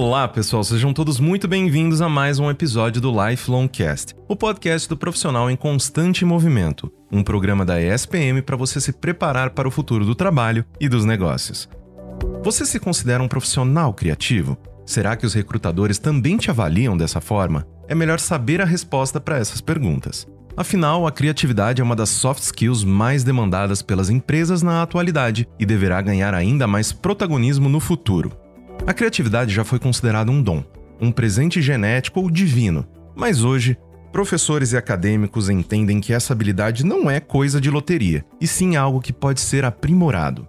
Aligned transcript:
Olá, 0.00 0.28
pessoal, 0.28 0.62
sejam 0.62 0.92
todos 0.92 1.18
muito 1.18 1.48
bem-vindos 1.48 2.00
a 2.00 2.08
mais 2.08 2.38
um 2.38 2.48
episódio 2.48 3.00
do 3.00 3.10
Lifelong 3.10 3.66
Cast, 3.66 4.14
o 4.28 4.36
podcast 4.36 4.88
do 4.88 4.96
profissional 4.96 5.50
em 5.50 5.56
constante 5.56 6.24
movimento, 6.24 6.88
um 7.10 7.24
programa 7.24 7.64
da 7.64 7.82
ESPM 7.82 8.40
para 8.42 8.54
você 8.54 8.80
se 8.80 8.92
preparar 8.92 9.50
para 9.50 9.66
o 9.66 9.72
futuro 9.72 10.04
do 10.04 10.14
trabalho 10.14 10.64
e 10.80 10.88
dos 10.88 11.04
negócios. 11.04 11.68
Você 12.44 12.64
se 12.64 12.78
considera 12.78 13.20
um 13.20 13.26
profissional 13.26 13.92
criativo? 13.92 14.56
Será 14.86 15.16
que 15.16 15.26
os 15.26 15.34
recrutadores 15.34 15.98
também 15.98 16.36
te 16.36 16.48
avaliam 16.48 16.96
dessa 16.96 17.20
forma? 17.20 17.66
É 17.88 17.94
melhor 17.94 18.20
saber 18.20 18.62
a 18.62 18.64
resposta 18.64 19.20
para 19.20 19.38
essas 19.38 19.60
perguntas. 19.60 20.28
Afinal, 20.56 21.08
a 21.08 21.12
criatividade 21.12 21.80
é 21.80 21.84
uma 21.84 21.96
das 21.96 22.08
soft 22.08 22.44
skills 22.44 22.84
mais 22.84 23.24
demandadas 23.24 23.82
pelas 23.82 24.10
empresas 24.10 24.62
na 24.62 24.80
atualidade 24.80 25.48
e 25.58 25.66
deverá 25.66 26.00
ganhar 26.00 26.34
ainda 26.34 26.68
mais 26.68 26.92
protagonismo 26.92 27.68
no 27.68 27.80
futuro. 27.80 28.30
A 28.88 28.94
criatividade 28.94 29.54
já 29.54 29.64
foi 29.64 29.78
considerada 29.78 30.30
um 30.30 30.42
dom, 30.42 30.64
um 30.98 31.12
presente 31.12 31.60
genético 31.60 32.20
ou 32.20 32.30
divino, 32.30 32.86
mas 33.14 33.44
hoje, 33.44 33.76
professores 34.10 34.72
e 34.72 34.78
acadêmicos 34.78 35.50
entendem 35.50 36.00
que 36.00 36.14
essa 36.14 36.32
habilidade 36.32 36.86
não 36.86 37.10
é 37.10 37.20
coisa 37.20 37.60
de 37.60 37.70
loteria, 37.70 38.24
e 38.40 38.46
sim 38.46 38.76
algo 38.76 39.02
que 39.02 39.12
pode 39.12 39.42
ser 39.42 39.62
aprimorado. 39.62 40.48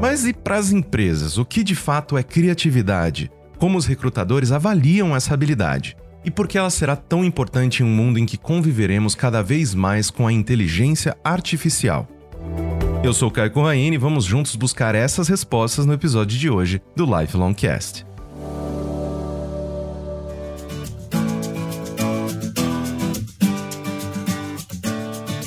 Mas 0.00 0.24
e 0.24 0.32
para 0.32 0.54
as 0.54 0.70
empresas, 0.70 1.36
o 1.36 1.44
que 1.44 1.64
de 1.64 1.74
fato 1.74 2.16
é 2.16 2.22
criatividade? 2.22 3.28
Como 3.58 3.76
os 3.76 3.86
recrutadores 3.86 4.52
avaliam 4.52 5.16
essa 5.16 5.34
habilidade? 5.34 5.96
E 6.24 6.30
por 6.30 6.46
que 6.46 6.56
ela 6.56 6.70
será 6.70 6.94
tão 6.94 7.24
importante 7.24 7.82
em 7.82 7.86
um 7.86 7.90
mundo 7.90 8.20
em 8.20 8.24
que 8.24 8.38
conviveremos 8.38 9.16
cada 9.16 9.42
vez 9.42 9.74
mais 9.74 10.10
com 10.10 10.28
a 10.28 10.32
inteligência 10.32 11.16
artificial? 11.24 12.08
Eu 13.04 13.12
sou 13.12 13.30
Caio 13.30 13.50
Corraine 13.50 13.96
e 13.96 13.98
vamos 13.98 14.24
juntos 14.24 14.56
buscar 14.56 14.94
essas 14.94 15.28
respostas 15.28 15.84
no 15.84 15.92
episódio 15.92 16.38
de 16.38 16.48
hoje 16.48 16.80
do 16.96 17.04
Lifelong 17.04 17.52
Cast. 17.52 18.06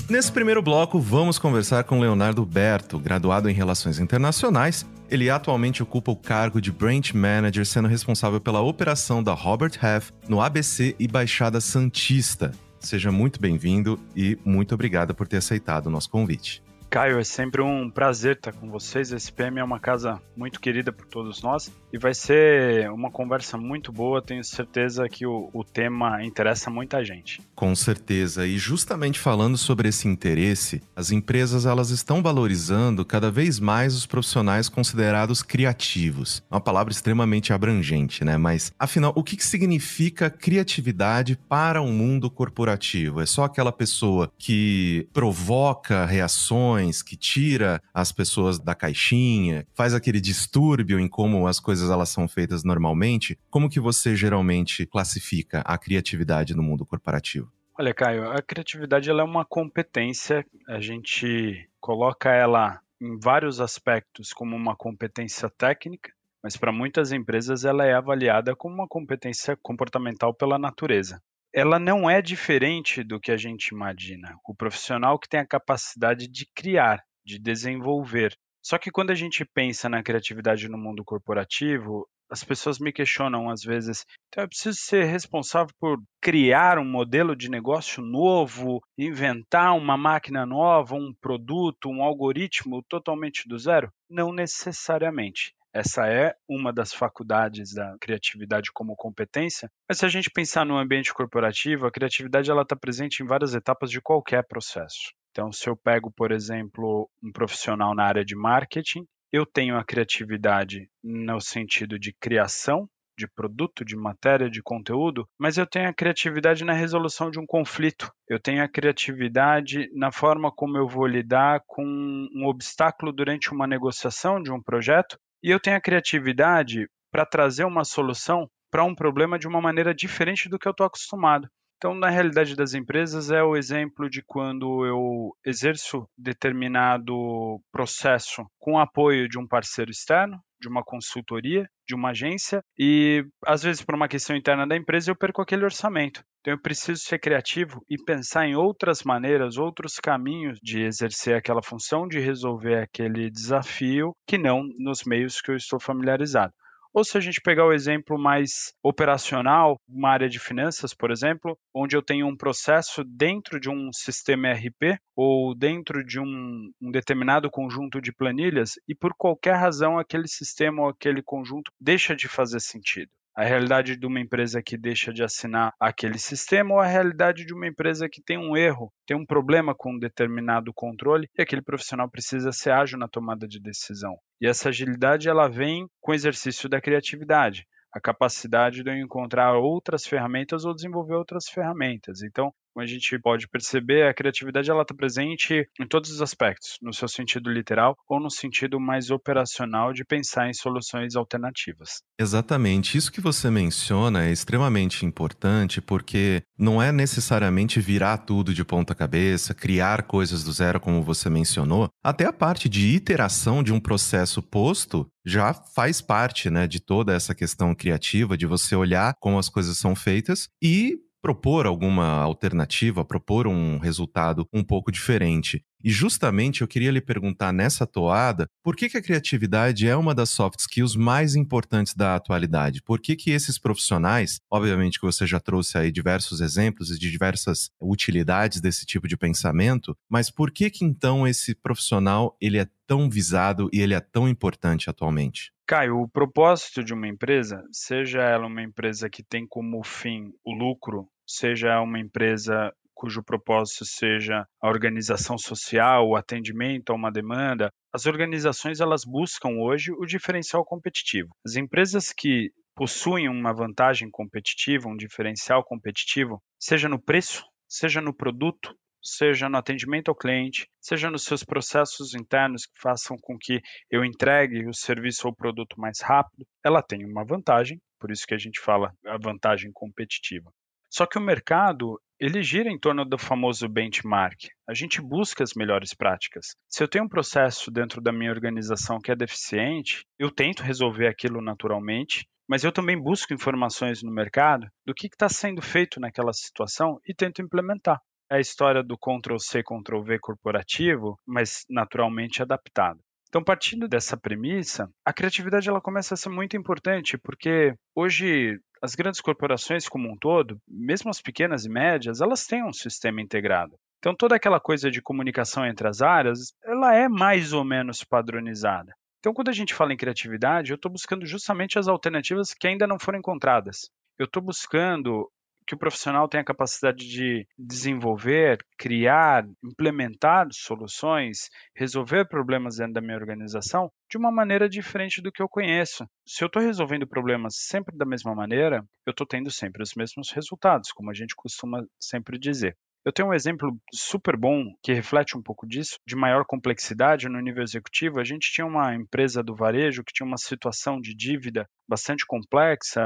Nesse 0.08 0.32
primeiro 0.32 0.62
bloco, 0.62 1.00
vamos 1.00 1.40
conversar 1.40 1.84
com 1.86 2.00
Leonardo 2.00 2.46
Berto, 2.46 3.00
graduado 3.00 3.50
em 3.50 3.54
Relações 3.54 3.98
Internacionais. 3.98 4.86
Ele 5.10 5.28
atualmente 5.28 5.82
ocupa 5.82 6.12
o 6.12 6.16
cargo 6.16 6.62
de 6.62 6.72
Branch 6.72 7.12
Manager, 7.16 7.66
sendo 7.66 7.88
responsável 7.88 8.40
pela 8.40 8.62
operação 8.62 9.24
da 9.24 9.34
Robert 9.34 9.72
Half 9.82 10.12
no 10.30 10.42
ABC 10.42 10.96
e 11.00 11.08
Baixada 11.08 11.60
Santista. 11.60 12.52
Seja 12.80 13.12
muito 13.12 13.42
bem-vindo 13.42 14.00
e 14.16 14.38
muito 14.46 14.76
obrigado 14.76 15.16
por 15.16 15.28
ter 15.28 15.38
aceitado 15.38 15.88
o 15.88 15.90
nosso 15.90 16.12
convite. 16.12 16.67
Caio, 16.90 17.20
é 17.20 17.24
sempre 17.24 17.62
um 17.62 17.90
prazer 17.90 18.38
estar 18.38 18.54
com 18.54 18.70
vocês. 18.70 19.12
A 19.12 19.18
SPM 19.18 19.60
é 19.60 19.64
uma 19.64 19.80
casa 19.80 20.22
muito 20.38 20.60
querida 20.60 20.92
por 20.92 21.06
todos 21.06 21.42
nós 21.42 21.70
e 21.92 21.98
vai 21.98 22.14
ser 22.14 22.90
uma 22.92 23.12
conversa 23.12 23.58
muito 23.58 23.92
boa. 23.92 24.22
Tenho 24.22 24.44
certeza 24.44 25.08
que 25.10 25.26
o, 25.26 25.50
o 25.54 25.66
tema 25.66 26.24
interessa 26.24 26.70
muita 26.70 27.04
gente. 27.04 27.42
Com 27.54 27.76
certeza. 27.76 28.48
E 28.48 28.58
justamente 28.58 29.20
falando 29.20 29.58
sobre 29.58 29.90
esse 29.90 30.08
interesse, 30.08 30.82
as 30.96 31.12
empresas 31.12 31.66
elas 31.66 31.90
estão 31.90 32.24
valorizando 32.24 33.04
cada 33.04 33.30
vez 33.30 33.60
mais 33.60 33.94
os 33.94 34.06
profissionais 34.06 34.70
considerados 34.70 35.44
criativos. 35.44 36.42
Uma 36.50 36.62
palavra 36.62 36.94
extremamente 36.94 37.52
abrangente, 37.52 38.24
né? 38.24 38.38
Mas 38.38 38.72
afinal, 38.80 39.12
o 39.14 39.24
que, 39.24 39.36
que 39.36 39.46
significa 39.46 40.30
criatividade 40.30 41.38
para 41.50 41.82
o 41.82 41.86
um 41.86 41.92
mundo 41.92 42.30
corporativo? 42.32 43.20
É 43.20 43.26
só 43.26 43.44
aquela 43.44 43.74
pessoa 43.74 44.32
que 44.38 45.08
provoca 45.12 46.06
reações 46.06 46.77
que 47.04 47.18
tira 47.18 47.82
as 47.94 48.12
pessoas 48.12 48.60
da 48.60 48.76
caixinha, 48.76 49.66
faz 49.74 49.94
aquele 49.94 50.22
distúrbio 50.22 51.00
em 51.00 51.08
como 51.08 51.48
as 51.48 51.60
coisas 51.60 51.90
elas 51.90 52.10
são 52.10 52.28
feitas 52.28 52.64
normalmente, 52.64 53.38
como 53.50 53.70
que 53.70 53.80
você 53.80 54.16
geralmente 54.16 54.86
classifica 54.86 55.62
a 55.62 55.78
criatividade 55.78 56.56
no 56.56 56.64
mundo 56.64 56.86
corporativo? 56.86 57.52
Olha, 57.80 57.94
Caio, 57.94 58.32
a 58.32 58.42
criatividade 58.42 59.10
ela 59.10 59.22
é 59.22 59.26
uma 59.26 59.46
competência, 59.46 60.46
a 60.68 60.80
gente 60.80 61.70
coloca 61.80 62.32
ela 62.32 62.80
em 63.00 63.20
vários 63.20 63.62
aspectos 63.62 64.34
como 64.34 64.56
uma 64.56 64.76
competência 64.76 65.50
técnica, 65.50 66.12
mas 66.42 66.58
para 66.58 66.72
muitas 66.72 67.12
empresas 67.12 67.66
ela 67.66 67.86
é 67.86 67.94
avaliada 67.94 68.56
como 68.56 68.74
uma 68.74 68.88
competência 68.88 69.56
comportamental 69.62 70.34
pela 70.34 70.58
natureza 70.58 71.22
ela 71.58 71.80
não 71.80 72.08
é 72.08 72.22
diferente 72.22 73.04
do 73.04 73.20
que 73.20 73.32
a 73.32 73.36
gente 73.36 73.70
imagina. 73.70 74.38
O 74.46 74.54
profissional 74.54 75.18
que 75.18 75.28
tem 75.28 75.40
a 75.40 75.48
capacidade 75.48 76.28
de 76.28 76.48
criar, 76.54 77.04
de 77.26 77.40
desenvolver. 77.40 78.38
Só 78.62 78.78
que 78.78 78.92
quando 78.92 79.10
a 79.10 79.16
gente 79.16 79.44
pensa 79.44 79.90
na 79.90 80.04
criatividade 80.04 80.70
no 80.70 80.78
mundo 80.78 81.04
corporativo, 81.04 82.08
as 82.30 82.44
pessoas 82.44 82.78
me 82.78 82.94
questionam 82.94 83.50
às 83.50 83.64
vezes, 83.64 84.06
então 84.28 84.44
eu 84.44 84.48
preciso 84.48 84.78
ser 84.78 85.06
responsável 85.06 85.74
por 85.80 85.98
criar 86.22 86.78
um 86.78 86.86
modelo 86.86 87.36
de 87.36 87.50
negócio 87.50 88.04
novo, 88.04 88.80
inventar 88.96 89.76
uma 89.76 89.98
máquina 89.98 90.46
nova, 90.46 90.94
um 90.94 91.12
produto, 91.20 91.90
um 91.90 92.04
algoritmo 92.04 92.84
totalmente 92.88 93.50
do 93.50 93.58
zero? 93.58 93.92
Não 94.08 94.32
necessariamente. 94.32 95.56
Essa 95.74 96.08
é 96.08 96.34
uma 96.48 96.74
das 96.74 96.94
faculdades 96.94 97.74
da 97.74 97.96
criatividade 98.00 98.72
como 98.74 98.96
competência. 98.96 99.70
Mas 99.88 100.00
se 100.00 100.06
a 100.06 100.10
gente 100.10 100.30
pensar 100.30 100.66
no 100.66 100.78
ambiente 100.78 101.14
corporativo, 101.14 101.86
a 101.86 101.92
criatividade 101.92 102.50
ela 102.50 102.64
está 102.64 102.76
presente 102.76 103.22
em 103.22 103.28
várias 103.28 103.54
etapas 103.54 103.92
de 103.92 104.02
qualquer 104.02 104.46
processo. 104.48 105.14
Então, 105.32 105.52
se 105.52 105.70
eu 105.70 105.78
pego, 105.78 106.12
por 106.12 106.32
exemplo, 106.32 107.10
um 107.24 107.32
profissional 107.32 107.94
na 107.94 108.04
área 108.04 108.26
de 108.26 108.36
marketing, 108.36 109.06
eu 109.32 109.46
tenho 109.46 109.78
a 109.78 109.84
criatividade 109.84 110.90
no 111.04 111.40
sentido 111.40 112.00
de 112.00 112.14
criação 112.14 112.90
de 113.18 113.28
produto, 113.28 113.84
de 113.84 113.96
matéria, 113.96 114.50
de 114.50 114.62
conteúdo, 114.62 115.28
mas 115.40 115.58
eu 115.58 115.66
tenho 115.66 115.90
a 115.90 115.94
criatividade 115.94 116.64
na 116.64 116.74
resolução 116.74 117.32
de 117.32 117.40
um 117.40 117.46
conflito. 117.46 118.12
Eu 118.30 118.40
tenho 118.40 118.64
a 118.64 118.68
criatividade 118.68 119.90
na 119.94 120.12
forma 120.12 120.52
como 120.52 120.78
eu 120.78 120.88
vou 120.88 121.08
lidar 121.08 121.62
com 121.66 121.84
um 121.84 122.46
obstáculo 122.46 123.12
durante 123.12 123.52
uma 123.52 123.66
negociação 123.66 124.42
de 124.42 124.52
um 124.52 124.62
projeto 124.62 125.18
e 125.44 125.50
eu 125.50 125.60
tenho 125.60 125.78
a 125.78 125.82
criatividade 125.82 126.88
para 127.12 127.26
trazer 127.26 127.66
uma 127.66 127.84
solução 127.84 128.50
para 128.72 128.84
um 128.84 128.94
problema 128.94 129.40
de 129.40 129.48
uma 129.48 129.62
maneira 129.62 129.94
diferente 129.94 130.50
do 130.50 130.60
que 130.60 130.68
eu 130.68 130.72
estou 130.72 130.86
acostumado. 130.86 131.48
Então, 131.78 131.94
na 131.94 132.10
realidade 132.10 132.56
das 132.56 132.74
empresas, 132.74 133.30
é 133.30 133.44
o 133.44 133.56
exemplo 133.56 134.10
de 134.10 134.24
quando 134.26 134.84
eu 134.86 135.32
exerço 135.46 136.10
determinado 136.18 137.62
processo 137.72 138.44
com 138.60 138.80
apoio 138.80 139.30
de 139.30 139.38
um 139.38 139.48
parceiro 139.48 139.92
externo, 139.92 140.42
de 140.60 140.68
uma 140.68 140.84
consultoria, 140.84 141.70
de 141.88 141.94
uma 141.94 142.10
agência, 142.10 142.64
e 142.80 143.24
às 143.46 143.62
vezes, 143.62 143.84
por 143.84 143.94
uma 143.94 144.08
questão 144.08 144.36
interna 144.36 144.66
da 144.66 144.76
empresa, 144.76 145.12
eu 145.12 145.16
perco 145.16 145.40
aquele 145.40 145.66
orçamento. 145.66 146.24
Então, 146.48 146.56
eu 146.56 146.62
preciso 146.62 147.02
ser 147.02 147.20
criativo 147.20 147.84
e 147.90 148.02
pensar 148.02 148.48
em 148.48 148.56
outras 148.56 149.04
maneiras, 149.04 149.58
outros 149.58 149.96
caminhos 149.96 150.58
de 150.64 150.82
exercer 150.82 151.36
aquela 151.36 151.62
função, 151.62 152.08
de 152.08 152.20
resolver 152.20 152.76
aquele 152.76 153.30
desafio, 153.30 154.16
que 154.26 154.38
não 154.38 154.64
nos 154.80 155.04
meios 155.04 155.42
que 155.42 155.52
eu 155.52 155.58
estou 155.58 155.78
familiarizado. 155.78 156.54
Ou 156.94 157.04
se 157.04 157.18
a 157.18 157.20
gente 157.20 157.42
pegar 157.42 157.66
o 157.66 157.74
exemplo 157.74 158.18
mais 158.18 158.72
operacional, 158.82 159.76
uma 159.90 160.10
área 160.10 160.30
de 160.30 160.40
finanças, 160.40 160.94
por 160.94 161.12
exemplo, 161.12 161.58
onde 161.76 161.98
eu 161.98 162.02
tenho 162.02 162.26
um 162.26 162.38
processo 162.38 163.04
dentro 163.04 163.60
de 163.60 163.70
um 163.70 163.92
sistema 163.92 164.48
ERP 164.48 164.98
ou 165.18 165.54
dentro 165.54 166.02
de 166.02 166.18
um, 166.18 166.72
um 166.82 166.92
determinado 166.92 167.52
conjunto 167.52 168.00
de 168.00 168.14
planilhas 168.14 168.76
e 168.88 168.96
por 168.96 169.14
qualquer 169.18 169.56
razão 169.56 170.00
aquele 170.00 170.30
sistema 170.30 170.84
ou 170.84 170.88
aquele 170.88 171.22
conjunto 171.22 171.74
deixa 171.78 172.16
de 172.16 172.30
fazer 172.30 172.62
sentido 172.62 173.12
a 173.38 173.44
realidade 173.44 173.96
de 173.96 174.08
uma 174.08 174.20
empresa 174.20 174.64
que 174.64 174.76
deixa 174.76 175.14
de 175.14 175.24
assinar 175.24 175.72
aquele 175.80 176.18
sistema 176.18 176.74
ou 176.74 176.80
a 176.80 176.88
realidade 176.88 177.46
de 177.46 177.54
uma 177.54 177.68
empresa 177.68 178.10
que 178.12 178.20
tem 178.20 178.36
um 178.36 178.58
erro, 178.58 178.92
tem 179.06 179.16
um 179.16 179.26
problema 179.28 179.76
com 179.78 179.94
um 179.94 180.00
determinado 180.00 180.74
controle 180.74 181.30
e 181.38 181.42
aquele 181.44 181.62
profissional 181.62 182.10
precisa 182.10 182.52
ser 182.52 182.72
ágil 182.72 182.98
na 182.98 183.08
tomada 183.08 183.48
de 183.48 183.62
decisão. 183.62 184.18
E 184.42 184.48
essa 184.48 184.70
agilidade 184.70 185.30
ela 185.30 185.48
vem 185.48 185.88
com 186.02 186.14
o 186.14 186.16
exercício 186.16 186.68
da 186.68 186.82
criatividade 186.82 187.68
a 187.94 188.00
capacidade 188.00 188.84
de 188.84 188.90
eu 188.90 188.98
encontrar 188.98 189.58
outras 189.58 190.06
ferramentas 190.06 190.66
ou 190.66 190.76
desenvolver 190.76 191.16
outras 191.16 191.48
ferramentas. 191.48 192.22
Então, 192.22 192.54
como 192.78 192.84
a 192.84 192.88
gente 192.88 193.18
pode 193.18 193.48
perceber, 193.48 194.04
a 194.04 194.14
criatividade 194.14 194.70
ela 194.70 194.84
está 194.84 194.94
presente 194.94 195.68
em 195.80 195.88
todos 195.88 196.12
os 196.12 196.22
aspectos, 196.22 196.78
no 196.80 196.94
seu 196.94 197.08
sentido 197.08 197.50
literal 197.50 197.96
ou 198.08 198.20
no 198.20 198.30
sentido 198.30 198.80
mais 198.80 199.10
operacional 199.10 199.92
de 199.92 200.06
pensar 200.06 200.48
em 200.48 200.54
soluções 200.54 201.16
alternativas. 201.16 202.04
Exatamente. 202.20 202.96
Isso 202.96 203.12
que 203.12 203.20
você 203.20 203.50
menciona 203.50 204.26
é 204.26 204.32
extremamente 204.32 205.08
importante 205.08 205.82
porque 205.82 206.44
não 206.56 206.80
é 206.80 206.92
necessariamente 206.92 207.80
virar 207.80 208.20
tudo 208.20 208.54
de 208.54 208.64
ponta 208.64 208.94
cabeça, 208.94 209.56
criar 209.56 210.04
coisas 210.04 210.44
do 210.44 210.52
zero, 210.52 210.80
como 210.80 211.02
você 211.02 211.32
mencionou. 211.32 211.90
Até 212.04 212.26
a 212.26 212.34
parte 212.34 212.70
de 212.70 212.90
iteração 212.90 213.64
de 213.64 213.74
um 213.74 213.80
processo 213.80 214.44
posto 214.44 215.08
já 215.26 215.54
faz 215.54 216.00
parte 216.00 216.50
né, 216.50 216.68
de 216.68 216.80
toda 216.80 217.14
essa 217.14 217.34
questão 217.34 217.74
criativa, 217.76 218.38
de 218.38 218.46
você 218.46 218.76
olhar 218.76 219.14
como 219.20 219.40
as 219.40 219.50
coisas 219.50 219.78
são 219.78 219.96
feitas 219.96 220.48
e 220.62 221.00
propor 221.28 221.66
alguma 221.66 222.22
alternativa, 222.22 223.04
propor 223.04 223.48
um 223.48 223.80
resultado 223.80 224.48
um 224.54 224.64
pouco 224.64 224.90
diferente. 224.90 225.62
E 225.84 225.90
justamente 225.90 226.62
eu 226.62 226.68
queria 226.70 226.90
lhe 226.90 227.02
perguntar 227.02 227.52
nessa 227.52 227.86
toada, 227.86 228.48
por 228.64 228.78
que, 228.78 228.88
que 228.88 228.96
a 228.96 229.02
criatividade 229.02 229.86
é 229.86 229.96
uma 229.98 230.16
das 230.16 230.30
soft 230.30 230.60
skills 230.62 230.96
mais 230.96 231.36
importantes 231.36 231.94
da 231.94 232.16
atualidade? 232.16 232.82
Por 232.82 233.02
que, 233.02 233.14
que 233.14 233.32
esses 233.32 233.60
profissionais, 233.60 234.40
obviamente 234.50 234.98
que 234.98 235.06
você 235.06 235.28
já 235.28 235.38
trouxe 235.38 235.78
aí 235.78 235.92
diversos 235.92 236.40
exemplos 236.40 236.92
e 236.92 236.98
de 236.98 237.12
diversas 237.12 237.72
utilidades 237.82 238.62
desse 238.62 238.86
tipo 238.86 239.06
de 239.06 239.18
pensamento, 239.18 239.98
mas 240.10 240.32
por 240.32 240.50
que 240.50 240.70
que 240.70 240.86
então 240.86 241.28
esse 241.28 241.54
profissional 241.54 242.38
ele 242.40 242.58
é 242.58 242.70
tão 242.88 243.10
visado 243.10 243.70
e 243.74 243.82
ele 243.82 243.94
é 243.94 244.00
tão 244.00 244.30
importante 244.30 244.90
atualmente? 244.90 245.52
Caio, 245.68 246.00
o 246.00 246.08
propósito 246.08 246.82
de 246.82 246.94
uma 246.94 247.10
empresa, 247.10 247.62
seja 247.74 248.22
ela 248.22 248.48
uma 248.48 248.64
empresa 248.64 249.10
que 249.10 249.22
tem 249.22 249.46
como 249.46 249.84
fim 249.84 250.32
o 250.42 250.54
lucro, 250.54 251.10
seja 251.28 251.82
uma 251.82 252.00
empresa 252.00 252.72
cujo 252.98 253.24
propósito 253.24 253.86
seja 253.86 254.44
a 254.60 254.68
organização 254.68 255.38
social, 255.38 256.08
o 256.08 256.16
atendimento 256.16 256.92
a 256.92 256.96
uma 256.96 257.12
demanda, 257.12 257.70
as 257.94 258.08
organizações 258.08 258.80
elas 258.80 259.04
buscam 259.06 259.50
hoje 259.60 259.92
o 259.92 260.06
diferencial 260.06 260.66
competitivo. 260.66 261.30
As 261.46 261.56
empresas 261.56 262.12
que 262.12 262.50
possuem 262.76 263.30
uma 263.30 263.54
vantagem 263.54 264.10
competitiva, 264.10 264.90
um 264.90 264.98
diferencial 264.98 265.64
competitivo, 265.64 266.42
seja 266.60 266.90
no 266.90 267.00
preço, 267.00 267.44
seja 267.68 268.02
no 268.02 268.14
produto, 268.16 268.76
seja 269.02 269.48
no 269.48 269.58
atendimento 269.58 270.10
ao 270.10 270.16
cliente, 270.16 270.68
seja 270.82 271.10
nos 271.10 271.24
seus 271.24 271.44
processos 271.44 272.14
internos 272.14 272.66
que 272.66 272.80
façam 272.82 273.16
com 273.22 273.38
que 273.40 273.62
eu 273.92 274.04
entregue 274.04 274.68
o 274.68 274.74
serviço 274.74 275.28
ou 275.28 275.36
produto 275.36 275.80
mais 275.80 276.02
rápido, 276.02 276.46
ela 276.64 276.82
tem 276.82 277.06
uma 277.06 277.24
vantagem, 277.24 277.80
por 278.00 278.12
isso 278.12 278.26
que 278.28 278.34
a 278.34 278.40
gente 278.40 278.60
fala 278.60 278.92
a 279.06 279.18
vantagem 279.18 279.72
competitiva. 279.74 280.52
Só 280.98 281.06
que 281.06 281.20
o 281.20 281.22
mercado, 281.22 282.02
ele 282.20 282.42
gira 282.42 282.72
em 282.72 282.80
torno 282.80 283.06
do 283.06 283.20
famoso 283.20 283.70
benchmark. 283.70 284.48
A 284.68 284.74
gente 284.74 285.00
busca 285.00 285.44
as 285.44 285.54
melhores 285.54 285.94
práticas. 285.94 286.56
Se 286.68 286.84
eu 286.84 286.88
tenho 286.88 287.06
um 287.06 287.08
processo 287.08 287.70
dentro 287.70 288.02
da 288.02 288.12
minha 288.12 288.32
organização 288.32 288.98
que 288.98 289.12
é 289.12 289.16
deficiente, 289.16 290.08
eu 290.18 290.32
tento 290.32 290.64
resolver 290.64 291.06
aquilo 291.06 291.40
naturalmente, 291.40 292.26
mas 292.50 292.64
eu 292.64 292.72
também 292.72 293.00
busco 293.00 293.32
informações 293.32 294.02
no 294.02 294.12
mercado 294.12 294.66
do 294.88 294.96
que 294.96 295.06
está 295.06 295.30
sendo 295.30 295.62
feito 295.62 296.00
naquela 296.00 296.34
situação 296.34 297.00
e 297.08 297.14
tento 297.14 297.44
implementar. 297.44 298.02
É 298.28 298.38
a 298.38 298.42
história 298.42 298.82
do 298.82 298.98
Ctrl-C, 298.98 299.62
Ctrl-V 299.62 300.18
corporativo, 300.20 301.16
mas 301.28 301.64
naturalmente 301.70 302.42
adaptado. 302.42 303.00
Então, 303.30 303.44
partindo 303.44 303.88
dessa 303.88 304.18
premissa, 304.18 304.90
a 305.06 305.14
criatividade 305.14 305.68
ela 305.68 305.82
começa 305.82 306.14
a 306.14 306.18
ser 306.18 306.30
muito 306.30 306.56
importante, 306.56 307.18
porque 307.18 307.76
hoje 307.94 308.58
as 308.82 308.96
grandes 308.96 309.22
corporações 309.22 309.88
como 309.88 310.10
um 310.10 310.18
todo, 310.18 310.60
mesmo 310.68 311.10
as 311.10 311.22
pequenas 311.22 311.66
e 311.66 311.70
médias, 311.70 312.22
elas 312.22 312.46
têm 312.46 312.64
um 312.64 312.74
sistema 312.74 313.22
integrado. 313.22 313.76
Então, 314.00 314.16
toda 314.16 314.36
aquela 314.36 314.60
coisa 314.60 314.92
de 314.92 315.02
comunicação 315.02 315.66
entre 315.66 315.88
as 315.88 316.02
áreas, 316.02 316.54
ela 316.64 316.96
é 316.96 317.10
mais 317.10 317.54
ou 317.54 317.64
menos 317.64 318.04
padronizada. 318.04 318.94
Então, 319.20 319.34
quando 319.34 319.50
a 319.50 319.54
gente 319.54 319.74
fala 319.74 319.94
em 319.94 319.98
criatividade, 319.98 320.72
eu 320.72 320.76
estou 320.76 320.92
buscando 320.92 321.26
justamente 321.26 321.80
as 321.80 321.88
alternativas 321.88 322.54
que 322.54 322.68
ainda 322.68 322.86
não 322.86 323.00
foram 323.00 323.20
encontradas. 323.20 323.90
Eu 324.18 324.26
estou 324.26 324.42
buscando 324.42 325.30
que 325.68 325.76
o 325.76 325.78
profissional 325.78 326.28
tenha 326.30 326.42
a 326.42 326.46
capacidade 326.46 327.06
de 327.06 327.46
desenvolver, 327.58 328.66
criar, 328.78 329.46
implementar 329.64 330.48
soluções, 330.52 331.50
resolver 331.76 332.26
problemas 332.28 332.78
dentro 332.78 332.94
da 332.94 333.02
minha 333.02 333.18
organização 333.18 333.92
de 334.10 334.18
uma 334.18 334.32
maneira 334.32 334.70
diferente 334.70 335.22
do 335.22 335.32
que 335.32 335.42
eu 335.42 335.50
conheço. 335.50 336.08
Se 336.26 336.44
eu 336.44 336.48
estou 336.48 336.62
resolvendo 336.62 337.06
problemas 337.06 337.56
sempre 337.58 337.98
da 337.98 338.06
mesma 338.06 338.34
maneira, 338.34 338.86
eu 339.06 339.12
estou 339.12 339.28
tendo 339.28 339.52
sempre 339.52 339.84
os 339.84 339.94
mesmos 339.94 340.32
resultados, 340.32 340.92
como 340.92 341.12
a 341.12 341.14
gente 341.14 341.36
costuma 341.36 341.84
sempre 342.00 342.40
dizer. 342.40 342.78
Eu 343.06 343.14
tenho 343.14 343.30
um 343.30 343.34
exemplo 343.34 343.78
super 343.94 344.36
bom 344.36 344.66
que 344.84 344.94
reflete 344.94 345.38
um 345.38 345.42
pouco 345.42 345.66
disso, 345.66 345.98
de 346.06 346.16
maior 346.16 346.44
complexidade 346.46 347.30
no 347.30 347.40
nível 347.40 347.64
executivo. 347.64 348.20
A 348.20 348.24
gente 348.24 348.52
tinha 348.52 348.68
uma 348.68 348.94
empresa 348.94 349.42
do 349.42 349.56
varejo 349.56 350.04
que 350.04 350.12
tinha 350.12 350.28
uma 350.28 350.38
situação 350.38 351.00
de 351.00 351.16
dívida 351.16 351.66
bastante 351.88 352.26
complexa 352.26 353.02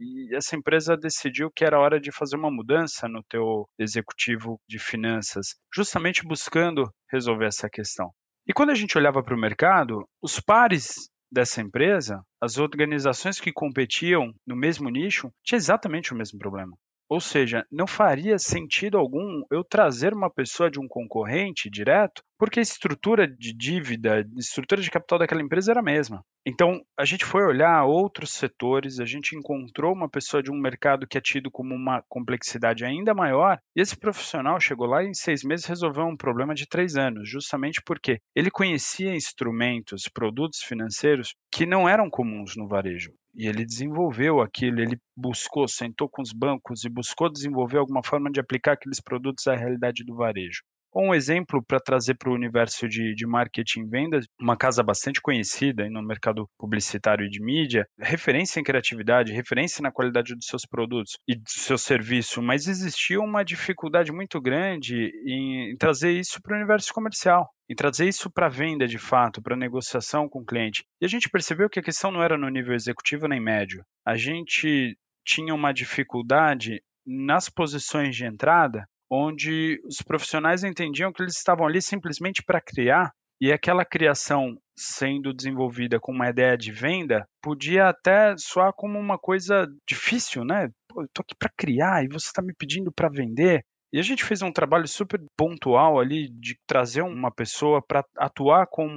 e 0.00 0.34
essa 0.34 0.56
empresa 0.56 0.96
decidiu 0.96 1.50
que 1.54 1.64
era 1.64 1.78
hora 1.78 2.00
de 2.00 2.10
fazer 2.10 2.36
uma 2.36 2.50
mudança 2.50 3.06
no 3.08 3.22
teu 3.28 3.68
executivo 3.78 4.58
de 4.66 4.78
finanças, 4.78 5.54
justamente 5.74 6.26
buscando 6.26 6.90
resolver 7.10 7.46
essa 7.46 7.68
questão. 7.68 8.10
E 8.46 8.52
quando 8.52 8.70
a 8.70 8.74
gente 8.74 8.96
olhava 8.96 9.22
para 9.22 9.36
o 9.36 9.40
mercado, 9.40 10.08
os 10.22 10.40
pares 10.40 11.10
dessa 11.30 11.60
empresa, 11.60 12.22
as 12.40 12.58
organizações 12.58 13.40
que 13.40 13.52
competiam 13.52 14.32
no 14.46 14.56
mesmo 14.56 14.90
nicho, 14.90 15.30
tinham 15.44 15.58
exatamente 15.58 16.12
o 16.12 16.16
mesmo 16.16 16.38
problema. 16.38 16.76
Ou 17.12 17.20
seja, 17.20 17.66
não 17.70 17.86
faria 17.86 18.38
sentido 18.38 18.96
algum 18.96 19.42
eu 19.50 19.62
trazer 19.62 20.14
uma 20.14 20.30
pessoa 20.30 20.70
de 20.70 20.80
um 20.80 20.88
concorrente 20.88 21.68
direto, 21.68 22.24
porque 22.42 22.58
a 22.58 22.62
estrutura 22.62 23.24
de 23.24 23.52
dívida, 23.52 24.28
estrutura 24.36 24.82
de 24.82 24.90
capital 24.90 25.16
daquela 25.16 25.40
empresa 25.40 25.70
era 25.70 25.78
a 25.78 25.84
mesma. 25.84 26.24
Então, 26.44 26.82
a 26.98 27.04
gente 27.04 27.24
foi 27.24 27.44
olhar 27.44 27.84
outros 27.84 28.32
setores, 28.32 28.98
a 28.98 29.04
gente 29.04 29.36
encontrou 29.36 29.92
uma 29.92 30.10
pessoa 30.10 30.42
de 30.42 30.50
um 30.50 30.60
mercado 30.60 31.06
que 31.06 31.16
é 31.16 31.20
tido 31.20 31.52
como 31.52 31.72
uma 31.72 32.02
complexidade 32.08 32.84
ainda 32.84 33.14
maior, 33.14 33.60
e 33.76 33.80
esse 33.80 33.96
profissional 33.96 34.58
chegou 34.58 34.88
lá 34.88 35.04
e 35.04 35.06
em 35.06 35.14
seis 35.14 35.44
meses 35.44 35.66
resolveu 35.66 36.04
um 36.04 36.16
problema 36.16 36.52
de 36.52 36.66
três 36.66 36.96
anos, 36.96 37.30
justamente 37.30 37.80
porque 37.86 38.18
ele 38.34 38.50
conhecia 38.50 39.14
instrumentos, 39.14 40.08
produtos 40.12 40.64
financeiros 40.64 41.36
que 41.48 41.64
não 41.64 41.88
eram 41.88 42.10
comuns 42.10 42.56
no 42.56 42.66
varejo. 42.66 43.12
E 43.36 43.46
ele 43.46 43.64
desenvolveu 43.64 44.40
aquilo, 44.40 44.80
ele 44.80 44.98
buscou, 45.16 45.68
sentou 45.68 46.08
com 46.08 46.20
os 46.20 46.32
bancos 46.32 46.84
e 46.84 46.88
buscou 46.88 47.30
desenvolver 47.30 47.78
alguma 47.78 48.02
forma 48.04 48.28
de 48.32 48.40
aplicar 48.40 48.72
aqueles 48.72 49.00
produtos 49.00 49.46
à 49.46 49.54
realidade 49.54 50.02
do 50.04 50.16
varejo. 50.16 50.62
Um 50.94 51.14
exemplo 51.14 51.64
para 51.66 51.80
trazer 51.80 52.14
para 52.14 52.30
o 52.30 52.34
universo 52.34 52.86
de, 52.86 53.14
de 53.14 53.26
marketing 53.26 53.80
e 53.80 53.86
vendas, 53.88 54.26
uma 54.38 54.56
casa 54.56 54.82
bastante 54.82 55.20
conhecida 55.22 55.88
no 55.88 56.02
mercado 56.02 56.46
publicitário 56.58 57.24
e 57.24 57.30
de 57.30 57.42
mídia, 57.42 57.86
referência 57.98 58.60
em 58.60 58.64
criatividade, 58.64 59.32
referência 59.32 59.82
na 59.82 59.90
qualidade 59.90 60.34
dos 60.34 60.46
seus 60.46 60.66
produtos 60.66 61.16
e 61.26 61.34
do 61.34 61.48
seu 61.48 61.78
serviço, 61.78 62.42
mas 62.42 62.66
existia 62.66 63.20
uma 63.20 63.42
dificuldade 63.42 64.12
muito 64.12 64.40
grande 64.40 65.10
em, 65.26 65.72
em 65.72 65.76
trazer 65.76 66.12
isso 66.12 66.40
para 66.42 66.54
o 66.54 66.58
universo 66.58 66.92
comercial 66.92 67.48
em 67.70 67.74
trazer 67.74 68.06
isso 68.06 68.30
para 68.30 68.50
venda 68.50 68.86
de 68.86 68.98
fato, 68.98 69.40
para 69.40 69.56
negociação 69.56 70.28
com 70.28 70.40
o 70.40 70.44
cliente. 70.44 70.84
E 71.00 71.06
a 71.06 71.08
gente 71.08 71.30
percebeu 71.30 71.70
que 71.70 71.78
a 71.78 71.82
questão 71.82 72.10
não 72.10 72.22
era 72.22 72.36
no 72.36 72.50
nível 72.50 72.74
executivo 72.74 73.26
nem 73.26 73.40
médio. 73.40 73.82
A 74.04 74.14
gente 74.14 74.94
tinha 75.24 75.54
uma 75.54 75.72
dificuldade 75.72 76.82
nas 77.06 77.48
posições 77.48 78.14
de 78.14 78.26
entrada 78.26 78.86
onde 79.14 79.78
os 79.84 79.98
profissionais 79.98 80.64
entendiam 80.64 81.12
que 81.12 81.22
eles 81.22 81.36
estavam 81.36 81.66
ali 81.66 81.82
simplesmente 81.82 82.42
para 82.42 82.62
criar 82.62 83.12
e 83.38 83.52
aquela 83.52 83.84
criação 83.84 84.56
sendo 84.74 85.34
desenvolvida 85.34 86.00
com 86.00 86.12
uma 86.12 86.30
ideia 86.30 86.56
de 86.56 86.72
venda 86.72 87.28
podia 87.42 87.88
até 87.88 88.34
soar 88.38 88.72
como 88.72 88.98
uma 88.98 89.18
coisa 89.18 89.66
difícil, 89.86 90.44
né? 90.44 90.70
Pô, 90.88 91.02
eu 91.02 91.08
tô 91.12 91.20
aqui 91.20 91.34
para 91.38 91.52
criar 91.54 92.02
e 92.02 92.08
você 92.08 92.28
está 92.28 92.40
me 92.40 92.54
pedindo 92.54 92.90
para 92.90 93.10
vender. 93.10 93.62
E 93.92 93.98
a 93.98 94.02
gente 94.02 94.24
fez 94.24 94.40
um 94.40 94.50
trabalho 94.50 94.88
super 94.88 95.20
pontual 95.36 96.00
ali 96.00 96.30
de 96.30 96.56
trazer 96.66 97.02
uma 97.02 97.30
pessoa 97.30 97.82
para 97.86 98.02
atuar 98.16 98.66
com, 98.70 98.88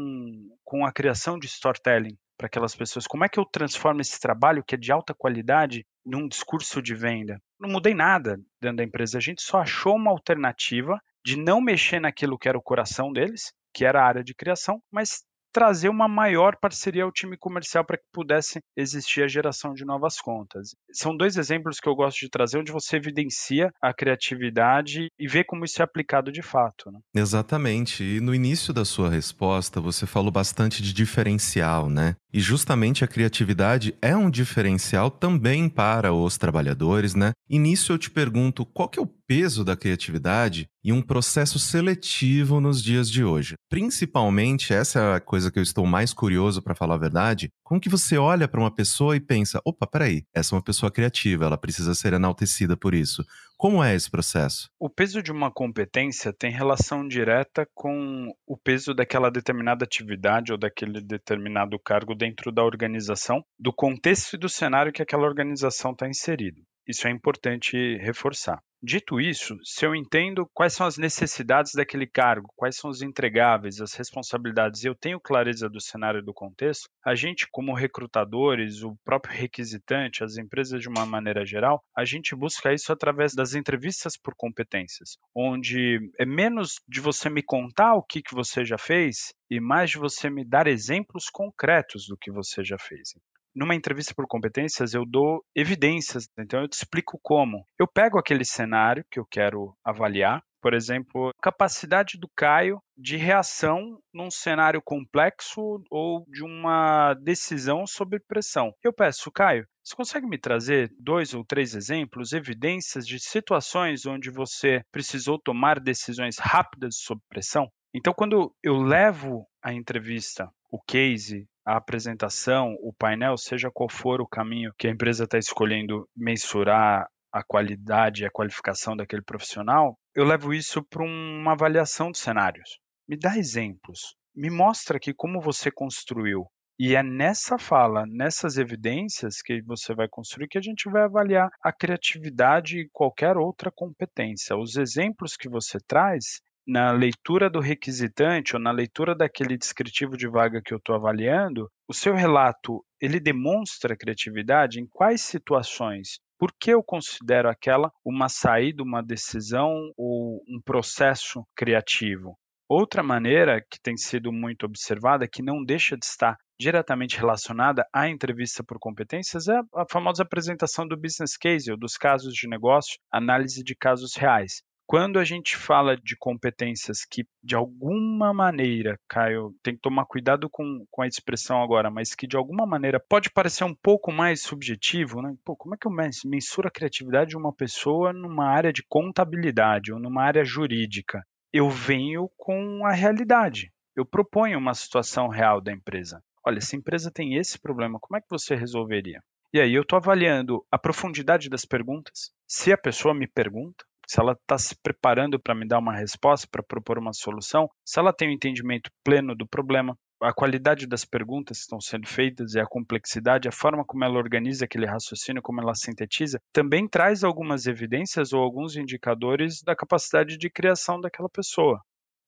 com 0.64 0.86
a 0.86 0.94
criação 0.94 1.38
de 1.38 1.48
storytelling 1.48 2.16
para 2.38 2.48
aquelas 2.48 2.74
pessoas. 2.74 3.06
Como 3.06 3.26
é 3.26 3.28
que 3.28 3.38
eu 3.40 3.46
transformo 3.46 4.00
esse 4.00 4.18
trabalho 4.18 4.64
que 4.66 4.76
é 4.76 4.78
de 4.78 4.94
alta 4.94 5.14
qualidade 5.14 5.86
num 6.06 6.28
discurso 6.28 6.82
de 6.82 6.94
venda? 6.94 7.40
Não 7.60 7.70
mudei 7.70 7.94
nada 7.94 8.38
dentro 8.62 8.78
da 8.78 8.84
empresa, 8.84 9.18
a 9.18 9.22
gente 9.22 9.42
só 9.42 9.60
achou 9.60 9.96
uma 9.96 10.12
alternativa 10.12 11.00
de 11.26 11.38
não 11.38 11.60
mexer 11.60 12.00
naquilo 12.00 12.38
que 12.38 12.48
era 12.48 12.58
o 12.58 12.64
coração 12.64 13.12
deles, 13.12 13.52
que 13.74 13.84
era 13.84 14.02
a 14.02 14.06
área 14.06 14.24
de 14.24 14.36
criação, 14.36 14.80
mas 14.92 15.24
trazer 15.56 15.88
uma 15.88 16.10
maior 16.10 16.58
parceria 16.60 17.06
ao 17.06 17.12
time 17.14 17.38
comercial 17.38 17.86
para 17.86 17.98
que 17.98 18.04
pudesse 18.12 18.60
existir 18.76 19.24
a 19.24 19.28
geração 19.28 19.74
de 19.74 19.86
novas 19.86 20.20
contas. 20.20 20.76
São 20.92 21.16
dois 21.16 21.38
exemplos 21.38 21.80
que 21.80 21.88
eu 21.88 21.96
gosto 21.96 22.20
de 22.20 22.30
trazer 22.30 22.60
onde 22.60 22.74
você 22.74 22.98
evidencia 22.98 23.72
a 23.82 23.94
criatividade 23.94 25.08
e 25.18 25.28
vê 25.30 25.46
como 25.46 25.64
isso 25.64 25.82
é 25.82 25.86
aplicado 25.86 26.30
de 26.30 26.42
fato. 26.42 26.92
Né? 26.92 27.00
Exatamente. 27.16 28.04
E 28.04 28.20
no 28.20 28.36
início 28.36 28.74
da 28.74 28.84
sua 28.84 29.10
resposta, 29.10 29.80
você 29.80 30.06
falou 30.06 30.30
bastante 30.30 30.84
de 30.84 30.92
diferencial, 30.92 31.90
né? 31.90 32.18
E 32.36 32.42
justamente 32.42 33.02
a 33.02 33.08
criatividade 33.08 33.96
é 34.02 34.14
um 34.14 34.30
diferencial 34.30 35.10
também 35.10 35.70
para 35.70 36.12
os 36.12 36.38
trabalhadores, 36.38 37.16
né? 37.16 37.32
E 37.50 37.58
nisso 37.58 37.94
eu 37.94 37.98
te 37.98 38.12
pergunto, 38.12 38.66
qual 38.66 38.90
que 38.90 39.00
é 39.00 39.02
o 39.02 39.08
peso 39.08 39.64
da 39.64 39.76
criatividade 39.76 40.68
e 40.84 40.94
um 40.94 41.02
processo 41.02 41.58
seletivo 41.58 42.60
nos 42.60 42.84
dias 42.84 43.10
de 43.10 43.24
hoje. 43.24 43.56
Principalmente, 43.70 44.74
essa 44.74 45.00
é 45.00 45.16
a 45.16 45.20
coisa 45.20 45.50
que 45.50 45.58
eu 45.58 45.64
estou 45.64 45.86
mais 45.86 46.14
curioso 46.14 46.62
para 46.62 46.76
falar 46.76 46.96
a 46.96 47.00
verdade, 47.00 47.50
como 47.64 47.82
que 47.82 47.90
você 47.90 48.18
olha 48.18 48.48
para 48.48 48.60
uma 48.60 48.70
pessoa 48.70 49.16
e 49.16 49.20
pensa, 49.20 49.60
opa, 49.66 49.88
peraí, 49.88 50.24
essa 50.34 50.54
é 50.54 50.56
uma 50.56 50.64
pessoa 50.64 50.92
criativa, 50.92 51.46
ela 51.46 51.58
precisa 51.58 51.96
ser 51.96 52.14
enaltecida 52.14 52.78
por 52.78 52.94
isso. 52.94 53.26
Como 53.66 53.84
é 53.84 53.96
esse 53.96 54.12
processo? 54.12 54.70
O 54.80 54.88
peso 54.88 55.24
de 55.24 55.32
uma 55.32 55.50
competência 55.50 56.32
tem 56.32 56.52
relação 56.52 57.08
direta 57.08 57.68
com 57.74 58.32
o 58.46 58.56
peso 58.56 58.94
daquela 58.94 59.32
determinada 59.32 59.84
atividade 59.84 60.52
ou 60.52 60.58
daquele 60.60 61.02
determinado 61.02 61.80
cargo 61.80 62.14
dentro 62.14 62.52
da 62.52 62.64
organização, 62.64 63.44
do 63.58 63.74
contexto 63.74 64.36
e 64.36 64.38
do 64.38 64.48
cenário 64.48 64.94
que 64.94 65.02
aquela 65.02 65.26
organização 65.26 65.94
está 65.94 66.08
inserida. 66.08 66.62
Isso 66.88 67.08
é 67.08 67.12
importante 67.12 67.98
reforçar. 67.98 68.62
Dito 68.88 69.20
isso, 69.20 69.58
se 69.64 69.84
eu 69.84 69.96
entendo 69.96 70.48
quais 70.54 70.74
são 70.74 70.86
as 70.86 70.96
necessidades 70.96 71.72
daquele 71.74 72.06
cargo, 72.06 72.54
quais 72.56 72.76
são 72.76 72.92
os 72.92 73.02
entregáveis, 73.02 73.82
as 73.82 73.96
responsabilidades, 73.96 74.84
e 74.84 74.88
eu 74.88 74.94
tenho 74.94 75.20
clareza 75.20 75.68
do 75.68 75.82
cenário 75.82 76.20
e 76.20 76.24
do 76.24 76.32
contexto, 76.32 76.88
a 77.04 77.16
gente, 77.16 77.48
como 77.52 77.74
recrutadores, 77.74 78.84
o 78.84 78.96
próprio 79.04 79.34
requisitante, 79.34 80.24
as 80.24 80.38
empresas 80.38 80.82
de 80.82 80.88
uma 80.88 81.04
maneira 81.04 81.44
geral, 81.44 81.84
a 81.98 82.06
gente 82.06 82.36
busca 82.36 82.72
isso 82.72 82.94
através 82.94 83.34
das 83.34 83.56
entrevistas 83.56 84.16
por 84.16 84.36
competências, 84.36 85.18
onde 85.34 85.98
é 86.20 86.26
menos 86.26 86.76
de 86.88 87.02
você 87.02 87.28
me 87.28 87.42
contar 87.42 87.96
o 87.96 88.04
que, 88.04 88.22
que 88.22 88.36
você 88.36 88.64
já 88.64 88.78
fez 88.78 89.34
e 89.50 89.60
mais 89.60 89.90
de 89.90 89.98
você 89.98 90.30
me 90.30 90.46
dar 90.46 90.68
exemplos 90.68 91.26
concretos 91.32 92.06
do 92.08 92.16
que 92.16 92.30
você 92.32 92.64
já 92.64 92.78
fez 92.78 93.16
numa 93.56 93.76
entrevista 93.76 94.14
por 94.14 94.28
competências, 94.28 94.94
eu 94.94 95.06
dou 95.06 95.44
evidências, 95.56 96.28
então 96.38 96.62
eu 96.62 96.68
te 96.68 96.74
explico 96.74 97.20
como. 97.24 97.66
Eu 97.80 97.88
pego 97.88 98.20
aquele 98.20 98.44
cenário 98.44 99.06
que 99.10 99.20
eu 99.20 99.26
quero 99.26 99.74
avaliar, 99.84 100.44
por 100.62 100.74
exemplo, 100.74 101.30
capacidade 101.42 102.18
do 102.18 102.28
Caio 102.36 102.80
de 102.98 103.18
reação 103.18 104.00
num 104.12 104.32
cenário 104.32 104.82
complexo 104.84 105.62
ou 105.92 106.26
de 106.28 106.44
uma 106.44 107.14
decisão 107.22 107.86
sob 107.86 108.20
pressão. 108.28 108.74
Eu 108.84 108.92
peço, 108.92 109.32
Caio, 109.32 109.68
você 109.84 109.96
consegue 109.96 110.26
me 110.26 110.40
trazer 110.40 110.92
dois 111.00 111.36
ou 111.36 111.46
três 111.46 111.76
exemplos, 111.76 112.34
evidências 112.34 113.06
de 113.06 113.20
situações 113.20 114.08
onde 114.08 114.32
você 114.32 114.82
precisou 114.92 115.40
tomar 115.40 115.80
decisões 115.80 116.40
rápidas 116.40 116.96
sob 116.98 117.22
pressão? 117.30 117.70
Então, 117.94 118.12
quando 118.12 118.52
eu 118.64 118.76
levo 118.76 119.46
a 119.64 119.72
entrevista, 119.72 120.50
o 120.76 120.80
case, 120.86 121.48
a 121.66 121.78
apresentação, 121.78 122.76
o 122.82 122.92
painel, 122.92 123.38
seja 123.38 123.72
qual 123.74 123.88
for 123.90 124.20
o 124.20 124.28
caminho 124.28 124.74
que 124.78 124.88
a 124.88 124.92
empresa 124.92 125.24
está 125.24 125.38
escolhendo 125.38 126.06
mensurar 126.14 127.08
a 127.32 127.42
qualidade 127.42 128.24
e 128.24 128.26
a 128.26 128.30
qualificação 128.30 128.94
daquele 128.94 129.22
profissional, 129.22 129.98
eu 130.14 130.26
levo 130.26 130.54
isso 130.54 130.84
para 130.84 131.02
uma 131.02 131.54
avaliação 131.54 132.12
de 132.12 132.18
cenários. 132.18 132.78
Me 133.08 133.18
dá 133.18 133.38
exemplos, 133.38 134.18
me 134.36 134.50
mostra 134.50 134.98
aqui 134.98 135.14
como 135.14 135.40
você 135.40 135.72
construiu. 135.72 136.46
E 136.78 136.94
é 136.94 137.02
nessa 137.02 137.58
fala, 137.58 138.06
nessas 138.06 138.58
evidências 138.58 139.42
que 139.42 139.62
você 139.62 139.96
vai 139.96 140.10
construir 140.10 140.50
que 140.50 140.58
a 140.58 140.62
gente 140.62 140.90
vai 140.90 141.04
avaliar 141.04 141.50
a 141.64 141.72
criatividade 141.72 142.80
e 142.80 142.90
qualquer 142.92 143.38
outra 143.38 143.72
competência. 143.74 144.58
Os 144.58 144.76
exemplos 144.76 145.38
que 145.38 145.48
você 145.48 145.78
traz, 145.88 146.42
na 146.68 146.92
leitura 146.92 147.50
do 147.50 147.60
requisitante 147.60 148.56
ou 148.56 148.62
na 148.62 148.72
leitura 148.72 149.16
daquele 149.16 149.58
descritivo 149.58 150.18
de 150.18 150.28
vaga 150.28 150.62
que 150.64 150.74
eu 150.74 150.78
estou 150.78 150.96
avaliando, 150.96 151.70
o 151.88 151.94
seu 151.94 152.16
relato 152.16 152.84
ele 153.00 153.20
demonstra 153.20 153.96
criatividade 153.96 154.80
em 154.80 154.88
quais 154.88 155.22
situações? 155.22 156.20
Por 156.38 156.52
que 156.60 156.72
eu 156.72 156.84
considero 156.84 157.50
aquela 157.50 157.92
uma 158.04 158.28
saída, 158.28 158.84
uma 158.84 159.02
decisão 159.02 159.92
ou 159.96 160.42
um 160.50 160.60
processo 160.64 161.46
criativo? 161.56 162.38
Outra 162.68 163.04
maneira 163.04 163.62
que 163.62 163.80
tem 163.80 163.96
sido 163.96 164.32
muito 164.32 164.66
observada, 164.66 165.28
que 165.28 165.44
não 165.44 165.64
deixa 165.64 165.96
de 165.96 166.04
estar 166.04 166.36
diretamente 166.60 167.18
relacionada 167.18 167.86
à 167.94 168.10
entrevista 168.10 168.64
por 168.64 168.80
competências, 168.80 169.48
é 169.48 169.60
a 169.76 169.86
famosa 169.90 170.24
apresentação 170.24 170.88
do 170.88 170.98
business 170.98 171.38
case 171.38 171.72
ou 171.72 171.78
dos 171.78 171.96
casos 171.96 172.34
de 172.34 172.50
negócio, 172.50 172.98
análise 173.12 173.64
de 173.64 173.76
casos 173.76 174.16
reais. 174.16 174.64
Quando 174.88 175.18
a 175.18 175.24
gente 175.24 175.58
fala 175.58 175.98
de 175.98 176.16
competências 176.16 177.04
que, 177.04 177.26
de 177.44 177.56
alguma 177.56 178.32
maneira, 178.32 179.00
Caio, 179.08 179.56
tem 179.64 179.74
que 179.74 179.82
tomar 179.82 180.06
cuidado 180.06 180.48
com, 180.48 180.86
com 180.92 181.02
a 181.02 181.08
expressão 181.08 181.60
agora, 181.60 181.90
mas 181.90 182.14
que 182.14 182.28
de 182.28 182.38
alguma 182.38 182.68
maneira 182.68 183.00
pode 183.00 183.32
parecer 183.32 183.64
um 183.64 183.74
pouco 183.74 184.12
mais 184.12 184.44
subjetivo, 184.44 185.24
né? 185.24 185.36
Pô, 185.44 185.56
como 185.56 185.74
é 185.74 185.78
que 185.78 185.88
eu 185.88 185.92
mensuro 186.26 186.68
a 186.68 186.72
criatividade 186.72 187.32
de 187.32 187.38
uma 187.38 187.52
pessoa 187.52 188.14
numa 188.14 188.46
área 188.46 188.72
de 188.72 188.84
contabilidade 188.88 189.92
ou 189.92 190.00
numa 190.00 190.22
área 190.22 190.46
jurídica? 190.46 191.26
Eu 191.52 191.68
venho 191.68 192.30
com 192.38 192.86
a 192.86 192.92
realidade. 192.92 193.72
Eu 193.96 194.06
proponho 194.06 194.60
uma 194.60 194.76
situação 194.76 195.30
real 195.30 195.60
da 195.60 195.72
empresa. 195.72 196.22
Olha, 196.46 196.62
se 196.62 196.76
a 196.76 196.80
empresa 196.80 197.10
tem 197.12 197.38
esse 197.38 197.60
problema, 197.60 197.98
como 198.00 198.18
é 198.18 198.22
que 198.22 198.30
você 198.30 198.54
resolveria? 198.54 199.20
E 199.52 199.60
aí 199.60 199.74
eu 199.74 199.84
estou 199.84 199.96
avaliando 199.98 200.66
a 200.70 200.78
profundidade 200.78 201.50
das 201.50 201.64
perguntas, 201.64 202.32
se 202.46 202.74
a 202.74 202.78
pessoa 202.78 203.14
me 203.14 203.26
pergunta, 203.26 203.86
se 204.08 204.20
ela 204.20 204.34
está 204.34 204.58
se 204.58 204.76
preparando 204.82 205.40
para 205.40 205.56
me 205.56 205.68
dar 205.68 205.80
uma 205.80 205.96
resposta, 205.96 206.48
para 206.52 206.64
propor 206.64 206.98
uma 206.98 207.14
solução, 207.14 207.70
se 207.86 208.00
ela 208.00 208.14
tem 208.14 208.30
um 208.30 208.34
entendimento 208.34 208.90
pleno 209.04 209.36
do 209.36 209.48
problema, 209.48 209.98
a 210.22 210.34
qualidade 210.34 210.88
das 210.88 211.04
perguntas 211.04 211.58
que 211.58 211.64
estão 211.64 211.80
sendo 211.80 212.08
feitas 212.08 212.54
e 212.54 212.60
a 212.60 212.66
complexidade, 212.66 213.48
a 213.48 213.52
forma 213.52 213.84
como 213.86 214.04
ela 214.04 214.18
organiza 214.18 214.66
aquele 214.66 214.86
raciocínio, 214.86 215.42
como 215.42 215.62
ela 215.62 215.76
sintetiza, 215.76 216.40
também 216.54 216.88
traz 216.88 217.24
algumas 217.24 217.68
evidências 217.68 218.34
ou 218.34 218.42
alguns 218.42 218.76
indicadores 218.76 219.62
da 219.62 219.76
capacidade 219.76 220.38
de 220.38 220.50
criação 220.50 221.00
daquela 221.00 221.30
pessoa 221.30 221.82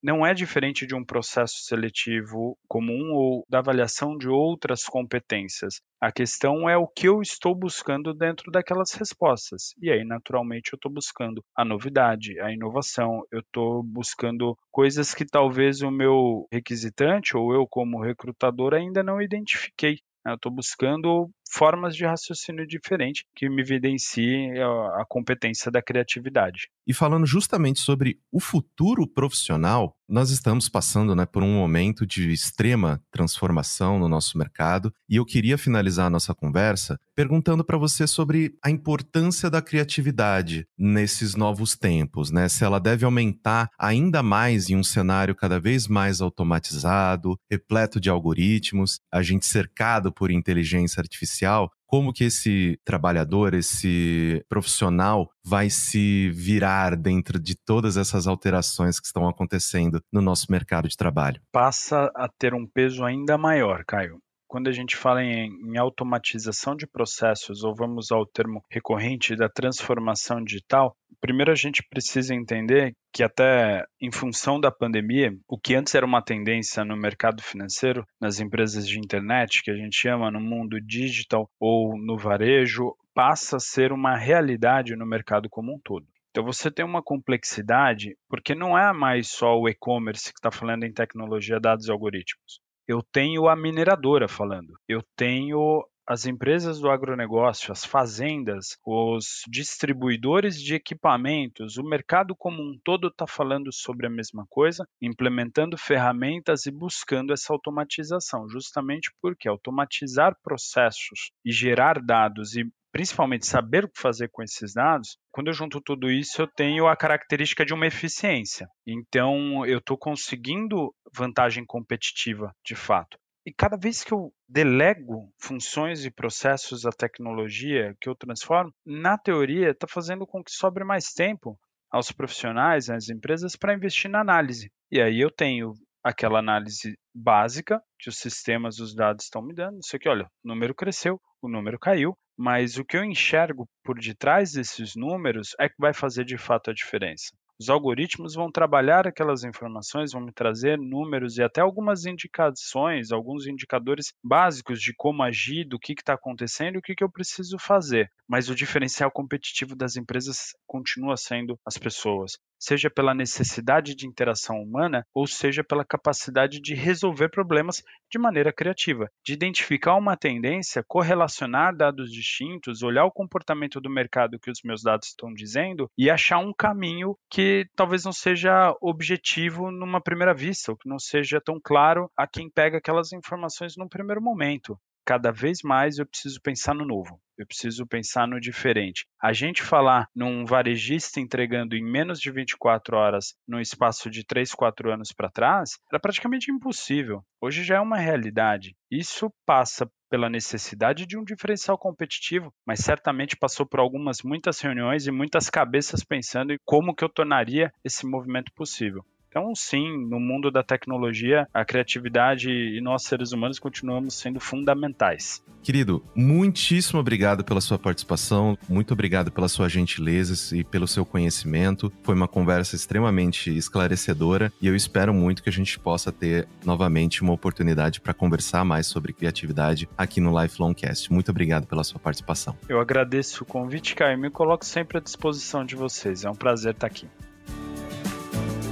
não 0.08 0.26
é 0.26 0.34
diferente 0.34 0.88
de 0.88 0.96
um 0.96 1.04
processo 1.04 1.58
seletivo 1.64 2.58
comum 2.66 3.12
ou 3.12 3.46
da 3.50 3.60
avaliação 3.60 4.18
de 4.18 4.30
outras 4.30 4.86
competências. 4.86 5.82
A 6.00 6.14
questão 6.14 6.70
é 6.70 6.78
o 6.78 6.88
que 6.88 7.10
eu 7.10 7.22
estou 7.22 7.54
buscando 7.54 8.14
dentro 8.14 8.50
daquelas 8.50 8.94
respostas. 8.94 9.74
E 9.82 9.92
aí, 9.92 10.06
naturalmente, 10.06 10.72
eu 10.72 10.78
estou 10.78 10.90
buscando 10.90 11.44
a 11.54 11.66
novidade, 11.66 12.40
a 12.40 12.50
inovação, 12.54 13.22
eu 13.30 13.42
estou 13.42 13.84
buscando 13.84 14.58
coisas 14.72 15.14
que 15.14 15.26
talvez 15.26 15.82
o 15.82 15.92
meu 15.92 16.48
requisitante 16.50 17.36
ou 17.36 17.54
eu, 17.54 17.68
como 17.68 18.02
recrutador, 18.02 18.74
ainda 18.74 19.04
não 19.04 19.22
identifiquei. 19.22 20.00
Eu 20.26 20.36
estou 20.36 20.52
buscando 20.52 21.30
formas 21.52 21.96
de 21.96 22.06
raciocínio 22.06 22.66
diferente 22.66 23.26
que 23.36 23.50
me 23.50 23.62
evidenciem 23.62 24.60
a, 24.60 25.02
a 25.02 25.06
competência 25.08 25.72
da 25.72 25.82
criatividade. 25.82 26.70
E 26.86 26.94
falando 26.94 27.26
justamente 27.26 27.80
sobre 27.80 28.20
o 28.32 28.40
futuro 28.40 29.08
profissional, 29.08 29.98
nós 30.08 30.32
estamos 30.32 30.70
passando 30.70 31.14
né, 31.14 31.26
por 31.26 31.44
um 31.44 31.54
momento 31.54 32.06
de 32.06 32.32
extrema 32.32 33.02
transformação 33.12 34.00
no 34.00 34.08
nosso 34.08 34.38
mercado 34.38 34.94
e 35.10 35.18
eu 35.18 35.26
queria 35.26 35.58
finalizar 35.58 36.08
a 36.08 36.10
nossa 36.10 36.34
conversa 36.34 36.98
perguntando 37.14 37.66
para 37.66 37.78
você 37.78 38.08
sobre 38.08 38.56
a 38.64 38.70
importância 38.70 39.50
da 39.50 39.62
criatividade 39.62 40.66
nesses 40.78 41.36
novos 41.36 41.76
tempos, 41.76 42.32
né? 42.32 42.48
Se 42.48 42.64
ela 42.64 42.80
deve 42.80 43.06
aumentar 43.06 43.70
ainda 43.78 44.22
mais 44.22 44.70
em 44.70 44.76
um 44.76 44.84
cenário 44.84 45.36
cada 45.36 45.60
vez 45.60 45.88
mais 45.88 46.22
automatizado, 46.22 47.36
repleto 47.50 48.00
de 48.00 48.10
algoritmos, 48.10 49.00
a 49.12 49.24
gente 49.24 49.48
cercado 49.48 50.12
por 50.12 50.30
inteligência 50.30 51.02
artificial, 51.02 51.37
como 51.86 52.12
que 52.12 52.26
esse 52.26 52.80
trabalhador, 52.84 53.54
esse 53.54 54.44
profissional 54.50 55.30
vai 55.44 55.70
se 55.70 56.30
virar 56.32 56.96
dentro 56.96 57.40
de 57.40 57.56
todas 57.56 57.96
essas 57.96 58.28
alterações 58.28 59.00
que 59.00 59.08
estão 59.08 59.28
acontecendo 59.28 60.02
no 60.12 60.22
nosso 60.22 60.52
mercado 60.52 60.90
de 60.90 60.98
trabalho? 60.98 61.42
Passa 61.52 62.12
a 62.16 62.28
ter 62.28 62.54
um 62.54 62.68
peso 62.68 63.06
ainda 63.06 63.38
maior, 63.38 63.84
Caio 63.86 64.20
quando 64.48 64.70
a 64.70 64.72
gente 64.72 64.96
fala 64.96 65.22
em, 65.22 65.50
em, 65.50 65.78
automatização 65.78 66.76
de 66.76 66.88
processos, 66.88 67.64
ou 67.64 67.76
vamos 67.76 68.12
ao 68.12 68.26
termo 68.26 68.64
recorrente 68.70 69.36
da 69.36 69.50
transformação 69.50 70.44
digital, 70.44 70.96
primeiro 71.20 71.52
a 71.52 71.56
gente 71.56 71.84
precisa 71.90 72.34
entender 72.34 72.96
que 73.12 73.24
até 73.24 73.86
em 74.02 74.12
função 74.12 74.60
da 74.60 74.72
pandemia, 74.72 75.32
o 75.48 75.60
que 75.60 75.76
antes 75.76 75.94
era 75.96 76.06
uma 76.06 76.22
tendência 76.22 76.86
no 76.86 76.96
mercado 76.96 77.42
financeiro, 77.44 78.06
nas 78.22 78.40
empresas 78.40 78.88
de 78.88 78.98
internet, 78.98 79.62
que 79.62 79.72
a 79.72 79.76
gente 79.76 79.96
chama 79.96 80.32
no 80.32 80.40
mundo 80.40 80.80
digital 80.80 81.50
ou 81.60 81.98
no 81.98 82.18
varejo, 82.18 82.96
passa 83.14 83.58
a 83.58 83.60
ser 83.60 83.92
uma 83.92 84.16
realidade 84.16 84.96
no 84.96 85.06
mercado 85.06 85.50
como 85.50 85.74
um 85.74 85.80
todo. 85.80 86.06
Então 86.30 86.46
você 86.46 86.70
tem 86.70 86.86
uma 86.86 87.02
complexidade, 87.02 88.16
porque 88.30 88.54
não 88.54 88.78
é 88.78 88.94
mais 88.94 89.28
só 89.28 89.60
o 89.60 89.68
e-commerce 89.68 90.32
que 90.32 90.40
está 90.40 90.52
falando 90.52 90.84
em 90.84 90.94
tecnologia, 90.94 91.60
dados 91.60 91.88
e 91.88 91.92
algoritmos 91.92 92.62
eu 92.88 93.04
tenho 93.12 93.48
a 93.48 93.56
mineradora 93.56 94.28
falando, 94.28 94.74
eu 94.88 95.04
tenho 95.16 95.84
as 96.08 96.26
empresas 96.26 96.80
do 96.80 96.90
agronegócio, 96.90 97.70
as 97.70 97.84
fazendas, 97.84 98.78
os 98.86 99.42
distribuidores 99.50 100.62
de 100.62 100.74
equipamentos, 100.74 101.78
o 101.78 101.84
mercado 101.84 102.34
como 102.34 102.64
um 102.64 102.80
todo 102.82 103.10
está 103.10 103.28
falando 103.28 103.74
sobre 103.74 104.08
a 104.08 104.10
mesma 104.10 104.46
coisa, 104.50 104.88
implementando 105.02 105.78
ferramentas 105.78 106.66
e 106.66 106.72
buscando 106.72 107.34
essa 107.34 107.52
automatização, 107.52 108.48
justamente 108.48 109.12
porque 109.22 109.50
automatizar 109.50 110.34
processos 110.42 111.32
e 111.44 111.52
gerar 111.52 112.02
dados 112.02 112.56
e 112.56 112.64
principalmente 112.98 113.46
saber 113.46 113.86
o 113.86 113.90
que 113.90 114.02
fazer 114.02 114.28
com 114.28 114.42
esses 114.42 114.74
dados, 114.74 115.20
quando 115.32 115.50
eu 115.50 115.54
junto 115.54 115.80
tudo 115.80 116.10
isso, 116.10 116.42
eu 116.42 116.48
tenho 116.48 116.88
a 116.88 116.98
característica 116.98 117.64
de 117.64 117.72
uma 117.72 117.86
eficiência. 117.86 118.68
Então, 118.88 119.64
eu 119.68 119.78
estou 119.78 119.96
conseguindo 119.96 120.92
vantagem 121.16 121.64
competitiva, 121.64 122.52
de 122.66 122.74
fato. 122.74 123.16
E 123.46 123.54
cada 123.54 123.78
vez 123.78 124.04
que 124.04 124.12
eu 124.12 124.34
delego 124.50 125.32
funções 125.40 126.06
e 126.06 126.12
processos 126.12 126.88
à 126.88 126.90
tecnologia 126.90 127.96
que 128.02 128.10
eu 128.10 128.16
transformo, 128.16 128.74
na 128.84 129.16
teoria, 129.16 129.70
está 129.70 129.86
fazendo 129.88 130.26
com 130.26 130.44
que 130.44 130.50
sobre 130.52 130.84
mais 130.84 131.14
tempo 131.14 131.56
aos 131.92 132.12
profissionais, 132.12 132.90
às 132.90 133.10
empresas, 133.10 133.56
para 133.56 133.76
investir 133.76 134.10
na 134.10 134.22
análise. 134.22 134.72
E 134.92 135.00
aí 135.00 135.22
eu 135.22 135.30
tenho 135.30 135.74
aquela 136.04 136.40
análise 136.40 136.98
básica 137.14 137.80
que 138.00 138.10
os 138.10 138.18
sistemas, 138.18 138.80
os 138.80 138.96
dados 138.96 139.26
estão 139.26 139.44
me 139.44 139.54
dando. 139.54 139.78
Isso 139.86 139.96
aqui, 139.96 140.10
olha, 140.10 140.26
o 140.44 140.48
número 140.48 140.74
cresceu, 140.74 141.22
o 141.44 141.48
número 141.48 141.78
caiu, 141.78 142.18
mas 142.38 142.78
o 142.78 142.86
que 142.86 142.96
eu 142.96 143.04
enxergo 143.04 143.68
por 143.84 144.00
detrás 144.00 144.52
desses 144.52 144.96
números 144.96 145.56
é 145.60 145.68
que 145.68 145.76
vai 145.80 145.94
fazer 145.94 146.24
de 146.24 146.38
fato 146.38 146.70
a 146.70 146.74
diferença. 146.74 147.36
Os 147.60 147.70
algoritmos 147.70 148.36
vão 148.36 148.52
trabalhar 148.52 149.08
aquelas 149.08 149.44
informações, 149.44 150.12
vão 150.12 150.22
me 150.22 150.32
trazer 150.32 150.78
números 150.78 151.40
e 151.40 151.44
até 151.44 151.60
algumas 151.60 152.06
indicações, 152.06 153.12
alguns 153.12 153.48
indicadores 153.48 154.14
básicos 154.24 154.80
de 154.80 154.94
como 154.96 155.24
agir, 155.24 155.66
do 155.66 155.80
que 155.80 155.94
está 155.94 156.14
acontecendo 156.14 156.76
e 156.76 156.78
o 156.78 156.82
que, 156.84 156.94
que 156.94 157.04
eu 157.04 157.12
preciso 157.12 157.58
fazer. 157.58 158.12
Mas 158.28 158.48
o 158.48 158.56
diferencial 158.56 159.10
competitivo 159.10 159.76
das 159.76 159.96
empresas 159.96 160.56
continua 160.68 161.18
sendo 161.18 161.60
as 161.66 161.80
pessoas 161.80 162.34
seja 162.60 162.90
pela 162.90 163.14
necessidade 163.14 163.96
de 163.96 164.08
interação 164.08 164.62
humana 164.62 165.06
ou 165.14 165.28
seja 165.28 165.64
pela 165.64 165.86
capacidade 165.86 166.60
de 166.60 166.74
resolver 166.74 167.30
problemas 167.30 167.84
de 168.12 168.18
maneira 168.20 168.54
criativa, 168.54 169.10
de 169.26 169.34
identificar 169.34 169.96
uma 169.96 170.18
tendência, 170.18 170.84
correlacionar 170.88 171.76
dados 171.76 172.12
distintos, 172.12 172.82
olhar 172.82 173.06
o 173.06 173.12
comportamento 173.12 173.80
do 173.80 173.90
mercado 173.90 174.40
que 174.40 174.52
os 174.52 174.60
meus 174.64 174.82
dados 174.82 175.10
estão 175.10 175.34
dizendo 175.34 175.90
e 175.98 176.10
achar 176.10 176.40
um 176.40 176.54
caminho 176.54 177.16
que 177.30 177.66
talvez 177.76 178.04
não 178.04 178.14
seja 178.14 178.74
objetivo 178.82 179.72
numa 179.72 180.02
primeira 180.02 180.34
vista, 180.34 180.72
ou 180.72 180.78
que 180.78 180.90
não 180.90 181.00
seja 181.00 181.42
tão 181.42 181.60
claro 181.64 182.10
a 182.18 182.28
quem 182.28 182.50
pega 182.50 182.78
aquelas 182.78 183.12
informações 183.14 183.76
num 183.78 183.88
primeiro 183.88 184.22
momento 184.22 184.78
cada 185.08 185.32
vez 185.32 185.60
mais 185.64 185.98
eu 185.98 186.06
preciso 186.06 186.42
pensar 186.42 186.76
no 186.76 186.86
novo, 186.86 187.18
eu 187.38 187.48
preciso 187.48 187.88
pensar 187.88 188.28
no 188.28 188.42
diferente. 188.42 189.06
A 189.24 189.32
gente 189.32 189.64
falar 189.64 190.10
num 190.14 190.44
varejista 190.44 191.22
entregando 191.22 191.78
em 191.78 191.82
menos 191.82 192.20
de 192.20 192.30
24 192.30 192.98
horas 192.98 193.34
num 193.48 193.62
espaço 193.62 194.10
de 194.10 194.26
3, 194.26 194.54
4 194.54 194.92
anos 194.92 195.14
para 195.14 195.32
trás, 195.32 195.80
era 195.90 195.98
praticamente 195.98 196.52
impossível. 196.52 197.24
Hoje 197.40 197.64
já 197.64 197.78
é 197.78 197.80
uma 197.80 197.98
realidade. 197.98 198.76
Isso 198.92 199.32
passa 199.46 199.90
pela 200.10 200.30
necessidade 200.30 201.06
de 201.06 201.18
um 201.18 201.24
diferencial 201.24 201.78
competitivo, 201.78 202.54
mas 202.66 202.80
certamente 202.80 203.38
passou 203.38 203.66
por 203.66 203.80
algumas 203.80 204.22
muitas 204.22 204.60
reuniões 204.60 205.08
e 205.08 205.12
muitas 205.12 205.50
cabeças 205.50 206.04
pensando 206.04 206.52
em 206.52 206.58
como 206.66 206.94
que 206.94 207.04
eu 207.04 207.10
tornaria 207.10 207.72
esse 207.82 208.06
movimento 208.06 208.52
possível. 208.54 209.06
Então, 209.38 209.54
sim, 209.54 210.08
no 210.08 210.20
mundo 210.20 210.50
da 210.50 210.64
tecnologia, 210.64 211.48
a 211.54 211.64
criatividade 211.64 212.50
e 212.50 212.82
nós 212.82 213.04
seres 213.04 213.34
humanos 213.34 213.60
continuamos 213.60 214.16
sendo 214.16 214.40
fundamentais. 214.40 215.44
Querido, 215.62 216.04
muitíssimo 216.16 217.00
obrigado 217.00 217.44
pela 217.44 217.62
sua 217.62 217.78
participação, 217.78 218.58
muito 218.68 218.94
obrigado 218.94 219.32
pela 219.32 219.48
sua 219.48 219.70
gentileza 219.70 220.58
e 220.58 220.64
pelo 220.64 220.88
seu 220.88 221.06
conhecimento. 221.06 221.94
Foi 222.02 222.16
uma 222.16 222.28
conversa 222.28 222.76
extremamente 222.76 223.56
esclarecedora 223.56 224.52
e 224.60 224.66
eu 224.66 224.76
espero 224.76 225.14
muito 225.14 225.44
que 225.44 225.50
a 225.50 225.54
gente 225.54 225.78
possa 225.78 226.12
ter 226.12 226.48
novamente 226.66 227.22
uma 227.22 227.34
oportunidade 227.34 228.02
para 228.02 228.16
conversar 228.16 228.66
mais 228.66 228.88
sobre 228.88 229.14
criatividade 229.14 229.88
aqui 229.96 230.20
no 230.20 230.42
Lifelong 230.42 230.74
Cast. 230.74 231.14
Muito 231.14 231.30
obrigado 231.30 231.68
pela 231.68 231.84
sua 231.84 232.00
participação. 232.00 232.58
Eu 232.68 232.80
agradeço 232.80 233.44
o 233.44 233.46
convite, 233.46 233.94
Caio, 233.94 234.18
e 234.18 234.20
me 234.20 234.32
coloco 234.32 234.66
sempre 234.66 234.98
à 234.98 235.00
disposição 235.00 235.64
de 235.64 235.76
vocês. 235.76 236.26
É 236.26 236.30
um 236.30 236.36
prazer 236.36 236.74
estar 236.74 236.88
aqui. 236.88 237.08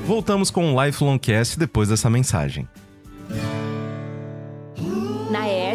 Voltamos 0.05 0.51
com 0.51 0.71
o 0.71 0.85
Lifelong 0.85 1.17
Cast 1.17 1.57
depois 1.57 1.89
dessa 1.89 2.11
mensagem. 2.11 2.67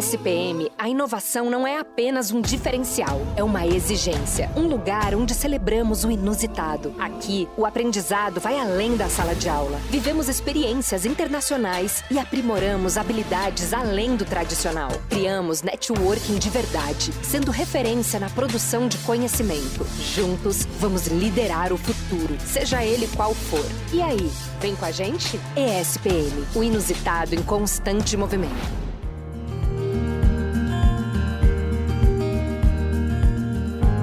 SPM, 0.01 0.71
a 0.79 0.89
inovação 0.89 1.47
não 1.47 1.65
é 1.65 1.77
apenas 1.77 2.31
um 2.31 2.41
diferencial, 2.41 3.21
é 3.35 3.43
uma 3.43 3.67
exigência. 3.67 4.49
Um 4.55 4.67
lugar 4.67 5.13
onde 5.13 5.35
celebramos 5.35 6.03
o 6.03 6.09
inusitado. 6.09 6.95
Aqui, 6.97 7.47
o 7.55 7.67
aprendizado 7.67 8.39
vai 8.39 8.59
além 8.59 8.97
da 8.97 9.07
sala 9.07 9.35
de 9.35 9.47
aula. 9.47 9.79
Vivemos 9.91 10.27
experiências 10.27 11.05
internacionais 11.05 12.03
e 12.09 12.17
aprimoramos 12.17 12.97
habilidades 12.97 13.73
além 13.73 14.15
do 14.15 14.25
tradicional. 14.25 14.89
Criamos 15.07 15.61
networking 15.61 16.39
de 16.39 16.49
verdade, 16.49 17.13
sendo 17.21 17.51
referência 17.51 18.19
na 18.19 18.29
produção 18.31 18.87
de 18.87 18.97
conhecimento. 18.99 19.85
Juntos, 20.15 20.65
vamos 20.79 21.05
liderar 21.05 21.71
o 21.71 21.77
futuro, 21.77 22.35
seja 22.43 22.83
ele 22.83 23.07
qual 23.15 23.35
for. 23.35 23.65
E 23.93 24.01
aí, 24.01 24.31
vem 24.59 24.75
com 24.75 24.85
a 24.85 24.91
gente? 24.91 25.39
ESPM, 25.55 26.43
o 26.55 26.63
inusitado 26.63 27.35
em 27.35 27.43
constante 27.43 28.17
movimento. 28.17 28.90